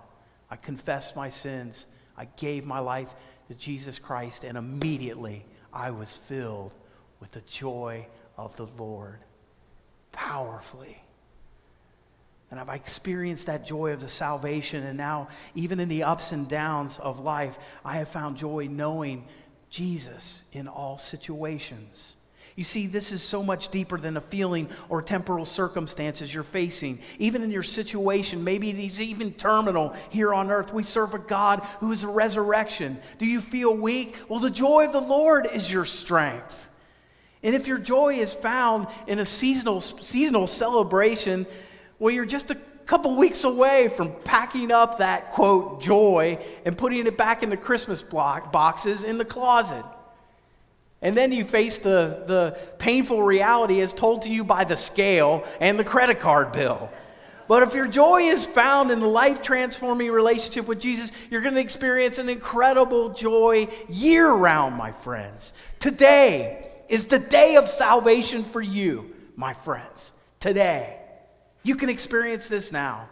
I 0.50 0.56
confessed 0.56 1.16
my 1.16 1.30
sins. 1.30 1.86
I 2.18 2.26
gave 2.26 2.66
my 2.66 2.80
life 2.80 3.14
to 3.50 3.54
Jesus 3.54 4.00
Christ, 4.00 4.44
and 4.44 4.58
immediately 4.58 5.46
I 5.72 5.92
was 5.92 6.18
filled 6.18 6.74
with 7.20 7.32
the 7.32 7.42
joy 7.42 8.08
of 8.38 8.56
the 8.56 8.68
Lord 8.78 9.20
powerfully. 10.12 11.02
And 12.50 12.60
I've 12.60 12.70
experienced 12.70 13.48
that 13.48 13.66
joy 13.66 13.92
of 13.92 14.00
the 14.00 14.08
salvation. 14.08 14.86
And 14.86 14.98
now, 14.98 15.28
even 15.54 15.80
in 15.80 15.90
the 15.90 16.04
ups 16.04 16.32
and 16.32 16.48
downs 16.48 16.98
of 16.98 17.20
life, 17.20 17.58
I 17.84 17.98
have 17.98 18.08
found 18.08 18.38
joy 18.38 18.68
knowing 18.70 19.26
Jesus 19.70 20.44
in 20.54 20.68
all 20.68 20.98
situations. 20.98 22.16
You 22.56 22.64
see, 22.64 22.88
this 22.88 23.12
is 23.12 23.22
so 23.22 23.44
much 23.44 23.70
deeper 23.70 24.00
than 24.00 24.18
a 24.18 24.22
feeling 24.22 24.70
or 24.90 25.04
temporal 25.04 25.46
circumstances 25.46 26.34
you're 26.34 26.42
facing. 26.42 27.00
Even 27.20 27.44
in 27.44 27.52
your 27.52 27.64
situation, 27.64 28.44
maybe 28.44 28.72
it 28.72 28.80
is 28.80 29.00
even 29.00 29.34
terminal 29.34 29.94
here 30.10 30.34
on 30.34 30.50
earth. 30.50 30.74
We 30.74 30.82
serve 30.82 31.14
a 31.14 31.20
God 31.20 31.60
who 31.80 31.92
is 31.92 32.04
a 32.04 32.08
resurrection. 32.08 32.98
Do 33.20 33.28
you 33.28 33.42
feel 33.42 33.76
weak? 33.76 34.16
Well, 34.28 34.40
the 34.40 34.50
joy 34.50 34.86
of 34.86 34.94
the 34.94 35.02
Lord 35.02 35.48
is 35.54 35.72
your 35.72 35.86
strength. 35.86 36.70
And 37.44 37.56
if 37.56 37.68
your 37.68 37.78
joy 37.78 38.16
is 38.16 38.34
found 38.34 38.88
in 39.06 39.20
a 39.20 39.26
seasonal, 39.26 39.82
seasonal 39.82 40.48
celebration, 40.48 41.46
well, 42.00 42.14
you're 42.14 42.26
just 42.26 42.52
a 42.52 42.58
couple 42.86 43.16
weeks 43.16 43.44
away 43.44 43.90
from 43.90 44.14
packing 44.24 44.72
up 44.72 45.00
that 45.00 45.30
quote 45.30 45.82
joy 45.82 46.40
and 46.66 46.78
putting 46.78 47.06
it 47.06 47.18
back 47.18 47.44
in 47.44 47.50
the 47.50 47.58
Christmas 47.58 48.02
block 48.02 48.52
boxes 48.52 49.04
in 49.04 49.18
the 49.18 49.26
closet. 49.26 49.84
And 51.02 51.16
then 51.16 51.32
you 51.32 51.44
face 51.44 51.78
the, 51.78 52.24
the 52.26 52.60
painful 52.80 53.22
reality 53.22 53.82
as 53.82 53.94
told 53.94 54.24
to 54.24 54.32
you 54.32 54.44
by 54.44 54.64
the 54.64 54.76
scale 54.76 55.44
and 55.60 55.78
the 55.78 55.84
credit 55.84 56.20
card 56.20 56.54
bill. 56.54 56.90
But 57.48 57.64
if 57.64 57.76
your 57.76 57.88
joy 57.88 58.24
is 58.24 58.46
found 58.46 58.92
in 58.92 59.00
the 59.00 59.08
life 59.08 59.42
transforming 59.42 60.12
relationship 60.12 60.68
with 60.68 60.80
Jesus, 60.82 61.12
you're 61.30 61.42
going 61.42 61.56
to 61.56 61.62
experience 61.62 62.18
an 62.18 62.30
incredible 62.30 63.10
joy 63.10 63.70
year 63.88 64.30
round, 64.30 64.76
my 64.76 64.92
friends. 64.92 65.54
Today 65.80 66.67
is 66.90 67.08
the 67.08 67.20
day 67.20 67.56
of 67.56 67.70
salvation 67.70 68.44
for 68.44 68.62
you, 68.62 69.14
my 69.36 69.54
friends. 69.54 70.14
Today. 70.40 71.00
You 71.64 71.76
can 71.76 71.90
experience 71.90 72.48
this 72.48 72.72
now. 72.72 73.10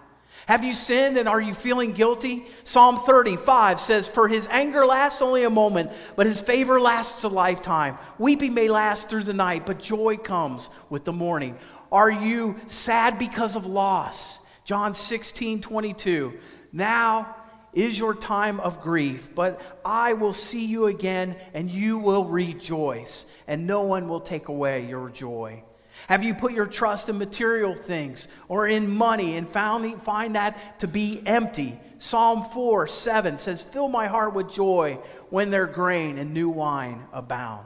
Have 0.48 0.64
you 0.64 0.74
sinned 0.74 1.18
and 1.18 1.28
are 1.28 1.42
you 1.42 1.54
feeling 1.54 1.94
guilty? 1.94 2.46
Psalm 2.64 2.98
35 2.98 3.80
says, 3.80 4.08
For 4.08 4.28
his 4.28 4.48
anger 4.48 4.86
lasts 4.86 5.22
only 5.22 5.44
a 5.44 5.50
moment, 5.50 5.92
but 6.16 6.28
his 6.28 6.40
favor 6.40 6.80
lasts 6.80 7.24
a 7.24 7.30
lifetime. 7.30 7.98
Weeping 8.20 8.54
may 8.54 8.70
last 8.70 9.10
through 9.10 9.24
the 9.24 9.34
night, 9.34 9.66
but 9.66 9.80
joy 9.80 10.18
comes 10.18 10.70
with 10.90 11.04
the 11.04 11.14
morning. 11.14 11.58
Are 11.92 12.12
you 12.12 12.60
sad 12.68 13.18
because 13.18 13.56
of 13.56 13.66
loss? 13.66 14.40
John 14.66 14.94
16, 14.94 15.62
22. 15.62 16.34
Now 16.72 17.36
is 17.76 18.00
your 18.00 18.16
time 18.16 18.60
of 18.62 18.82
grief, 18.82 19.30
but 19.36 19.62
I 19.84 20.14
will 20.14 20.34
see 20.34 20.66
you 20.66 20.88
again, 20.88 21.36
and 21.54 21.70
you 21.70 22.00
will 22.00 22.26
rejoice, 22.26 23.26
and 23.48 23.68
no 23.68 23.84
one 23.84 24.08
will 24.08 24.22
take 24.22 24.48
away 24.48 24.88
your 24.88 25.10
joy. 25.10 25.62
Have 26.08 26.24
you 26.24 26.34
put 26.34 26.54
your 26.54 26.66
trust 26.66 27.10
in 27.10 27.18
material 27.18 27.76
things 27.76 28.28
or 28.48 28.68
in 28.68 28.90
money 28.90 29.38
and 29.38 29.48
found, 29.48 30.02
find 30.02 30.36
that 30.36 30.80
to 30.80 30.88
be 30.88 31.22
empty? 31.26 31.80
Psalm 31.98 32.44
4 32.44 32.88
7 32.88 33.38
says, 33.38 33.62
Fill 33.62 33.88
my 33.88 34.08
heart 34.08 34.34
with 34.34 34.52
joy 34.52 35.00
when 35.30 35.50
their 35.50 35.66
grain 35.66 36.18
and 36.18 36.34
new 36.34 36.50
wine 36.50 37.06
abound. 37.14 37.66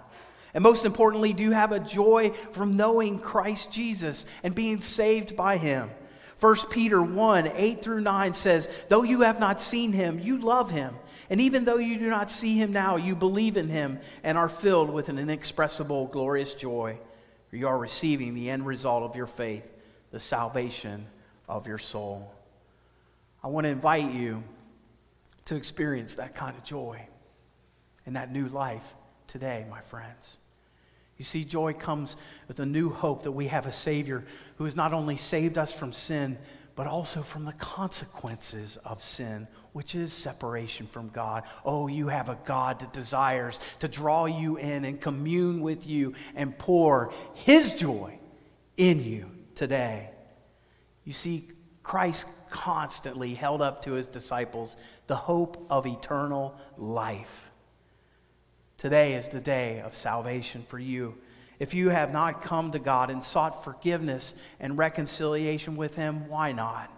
And 0.53 0.63
most 0.63 0.85
importantly, 0.85 1.33
do 1.33 1.43
you 1.43 1.51
have 1.51 1.71
a 1.71 1.79
joy 1.79 2.31
from 2.51 2.77
knowing 2.77 3.19
Christ 3.19 3.71
Jesus 3.71 4.25
and 4.43 4.55
being 4.55 4.81
saved 4.81 5.35
by 5.35 5.57
him? 5.57 5.89
1 6.39 6.55
Peter 6.69 7.01
1 7.01 7.51
8 7.55 7.81
through 7.81 8.01
9 8.01 8.33
says, 8.33 8.69
Though 8.87 9.03
you 9.03 9.21
have 9.21 9.39
not 9.39 9.59
seen 9.59 9.91
him, 9.91 10.19
you 10.19 10.37
love 10.37 10.71
him. 10.71 10.95
And 11.29 11.41
even 11.41 11.65
though 11.65 11.77
you 11.77 11.99
do 11.99 12.09
not 12.09 12.31
see 12.31 12.55
him 12.55 12.71
now, 12.71 12.95
you 12.95 13.15
believe 13.15 13.57
in 13.57 13.67
him 13.67 13.99
and 14.23 14.37
are 14.37 14.49
filled 14.49 14.89
with 14.89 15.09
an 15.09 15.19
inexpressible, 15.19 16.07
glorious 16.07 16.53
joy 16.55 16.97
you 17.51 17.67
are 17.67 17.77
receiving 17.77 18.33
the 18.35 18.49
end 18.49 18.65
result 18.65 19.03
of 19.03 19.15
your 19.15 19.27
faith, 19.27 19.69
the 20.11 20.19
salvation 20.19 21.05
of 21.47 21.67
your 21.67 21.77
soul. 21.77 22.31
I 23.43 23.47
want 23.47 23.65
to 23.65 23.69
invite 23.69 24.11
you 24.11 24.43
to 25.45 25.55
experience 25.55 26.15
that 26.15 26.35
kind 26.35 26.55
of 26.55 26.63
joy 26.63 27.07
and 28.05 28.15
that 28.15 28.31
new 28.31 28.47
life 28.47 28.93
today, 29.27 29.65
my 29.69 29.81
friends. 29.81 30.37
You 31.19 31.25
see, 31.25 31.43
joy 31.43 31.73
comes 31.73 32.15
with 32.47 32.61
a 32.61 32.65
new 32.65 32.89
hope 32.89 33.23
that 33.23 33.33
we 33.33 33.47
have 33.47 33.65
a 33.65 33.73
Savior 33.73 34.23
who 34.55 34.63
has 34.63 34.77
not 34.77 34.93
only 34.93 35.17
saved 35.17 35.57
us 35.57 35.73
from 35.73 35.91
sin, 35.91 36.37
but 36.77 36.87
also 36.87 37.21
from 37.21 37.43
the 37.43 37.51
consequences 37.53 38.77
of 38.85 39.03
sin, 39.03 39.45
which 39.73 39.95
is 39.95 40.13
separation 40.13 40.87
from 40.87 41.09
God. 41.09 41.43
Oh, 41.65 41.87
you 41.87 42.07
have 42.07 42.29
a 42.29 42.39
God 42.45 42.79
that 42.79 42.93
desires 42.93 43.59
to 43.79 43.89
draw 43.89 44.27
you 44.27 44.55
in 44.55 44.85
and 44.85 45.01
commune 45.01 45.59
with 45.59 45.85
you 45.85 46.13
and 46.35 46.57
pour 46.57 47.11
His 47.33 47.73
joy 47.73 48.17
in 48.77 49.03
you 49.03 49.29
today. 49.55 50.11
You 51.03 51.11
see, 51.11 51.49
Christ 51.83 52.27
constantly 52.49 53.33
held 53.33 53.61
up 53.61 53.81
to 53.81 53.91
His 53.91 54.07
disciples 54.07 54.77
the 55.07 55.17
hope 55.17 55.65
of 55.69 55.85
eternal 55.85 56.55
life. 56.77 57.48
Today 58.79 59.13
is 59.13 59.29
the 59.29 59.41
day 59.41 59.81
of 59.81 59.93
salvation 59.93 60.63
for 60.63 60.79
you 60.79 61.17
if 61.59 61.73
you 61.73 61.89
have 61.89 62.13
not 62.13 62.41
come 62.41 62.71
to 62.71 62.79
God 62.79 63.09
and 63.09 63.21
sought 63.21 63.65
forgiveness 63.65 64.33
and 64.61 64.77
reconciliation 64.77 65.75
with 65.75 65.95
Him, 65.95 66.29
why 66.29 66.53
not? 66.53 66.89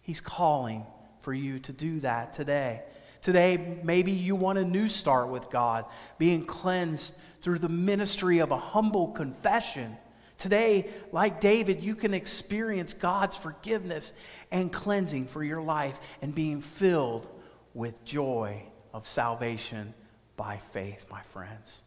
He's 0.00 0.20
calling 0.20 0.86
for 1.18 1.34
you 1.34 1.58
to 1.58 1.72
do 1.72 1.98
that 2.00 2.32
today. 2.32 2.82
Today, 3.20 3.80
maybe 3.82 4.12
you 4.12 4.36
want 4.36 4.60
a 4.60 4.64
new 4.64 4.86
start 4.86 5.28
with 5.28 5.50
God, 5.50 5.84
being 6.16 6.46
cleansed 6.46 7.16
through 7.40 7.58
the 7.58 7.68
ministry 7.68 8.38
of 8.38 8.52
a 8.52 8.56
humble 8.56 9.08
confession. 9.08 9.96
Today, 10.38 10.88
like 11.10 11.40
David, 11.40 11.82
you 11.82 11.96
can 11.96 12.14
experience 12.14 12.94
God's 12.94 13.36
forgiveness 13.36 14.12
and 14.52 14.72
cleansing 14.72 15.26
for 15.26 15.42
your 15.42 15.60
life 15.60 15.98
and 16.22 16.32
being 16.32 16.60
filled 16.60 17.26
with 17.74 18.04
joy 18.04 18.62
of 18.94 19.08
salvation 19.08 19.92
by 20.38 20.56
faith, 20.56 21.04
my 21.10 21.20
friends. 21.20 21.82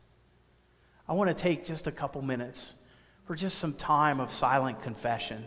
I 1.09 1.13
want 1.13 1.29
to 1.29 1.33
take 1.33 1.65
just 1.65 1.87
a 1.87 1.91
couple 1.91 2.21
minutes 2.21 2.75
for 3.25 3.35
just 3.35 3.57
some 3.57 3.73
time 3.73 4.19
of 4.19 4.29
silent 4.29 4.83
confession, 4.83 5.43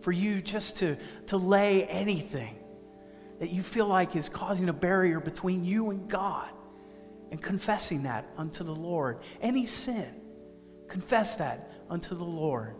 for 0.00 0.12
you 0.12 0.40
just 0.40 0.78
to, 0.78 0.96
to 1.26 1.36
lay 1.36 1.84
anything 1.84 2.56
that 3.40 3.50
you 3.50 3.62
feel 3.62 3.86
like 3.86 4.16
is 4.16 4.30
causing 4.30 4.70
a 4.70 4.72
barrier 4.72 5.20
between 5.20 5.64
you 5.64 5.90
and 5.90 6.08
God 6.08 6.48
and 7.30 7.42
confessing 7.42 8.04
that 8.04 8.26
unto 8.38 8.64
the 8.64 8.74
Lord. 8.74 9.20
Any 9.42 9.66
sin, 9.66 10.14
confess 10.88 11.36
that 11.36 11.70
unto 11.90 12.14
the 12.14 12.24
Lord. 12.24 12.76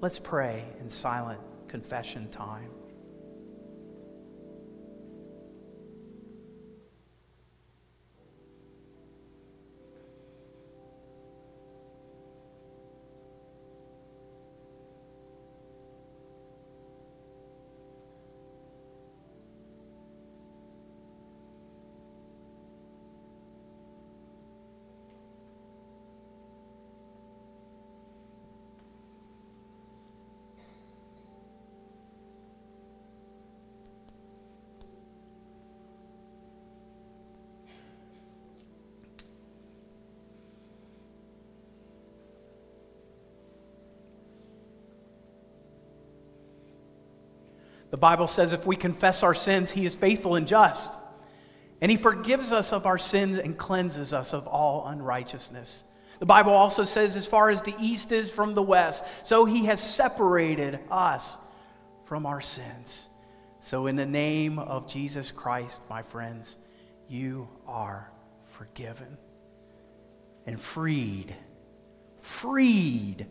Let's 0.00 0.18
pray 0.18 0.64
in 0.80 0.88
silent 0.88 1.40
confession 1.68 2.30
time. 2.30 2.70
The 47.90 47.96
Bible 47.96 48.26
says 48.26 48.52
if 48.52 48.66
we 48.66 48.76
confess 48.76 49.22
our 49.22 49.34
sins, 49.34 49.70
He 49.70 49.86
is 49.86 49.94
faithful 49.94 50.34
and 50.34 50.46
just. 50.46 50.96
And 51.80 51.90
He 51.90 51.96
forgives 51.96 52.52
us 52.52 52.72
of 52.72 52.86
our 52.86 52.98
sins 52.98 53.38
and 53.38 53.56
cleanses 53.56 54.12
us 54.12 54.32
of 54.32 54.46
all 54.46 54.86
unrighteousness. 54.86 55.84
The 56.18 56.26
Bible 56.26 56.52
also 56.52 56.82
says, 56.82 57.16
as 57.16 57.26
far 57.26 57.48
as 57.48 57.62
the 57.62 57.74
east 57.80 58.10
is 58.10 58.30
from 58.30 58.54
the 58.54 58.62
west, 58.62 59.04
so 59.24 59.44
He 59.44 59.66
has 59.66 59.80
separated 59.80 60.80
us 60.90 61.38
from 62.04 62.26
our 62.26 62.40
sins. 62.40 63.08
So, 63.60 63.86
in 63.86 63.96
the 63.96 64.06
name 64.06 64.58
of 64.58 64.88
Jesus 64.88 65.30
Christ, 65.30 65.80
my 65.90 66.02
friends, 66.02 66.56
you 67.08 67.48
are 67.66 68.10
forgiven 68.42 69.18
and 70.46 70.58
freed, 70.58 71.34
freed 72.20 73.26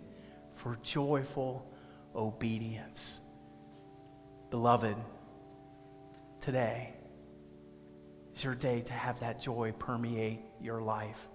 for 0.54 0.78
joyful 0.84 1.65
obedience. 2.15 3.22
Beloved, 4.49 4.95
today 6.39 6.93
is 8.33 8.43
your 8.43 8.55
day 8.55 8.81
to 8.81 8.93
have 8.93 9.19
that 9.19 9.41
joy 9.41 9.73
permeate 9.77 10.39
your 10.62 10.81
life 10.81 11.27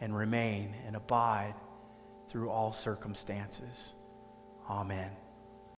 and 0.00 0.16
remain 0.16 0.72
and 0.86 0.94
abide 0.94 1.54
through 2.28 2.48
all 2.50 2.70
circumstances. 2.70 3.92
Amen. 4.70 5.10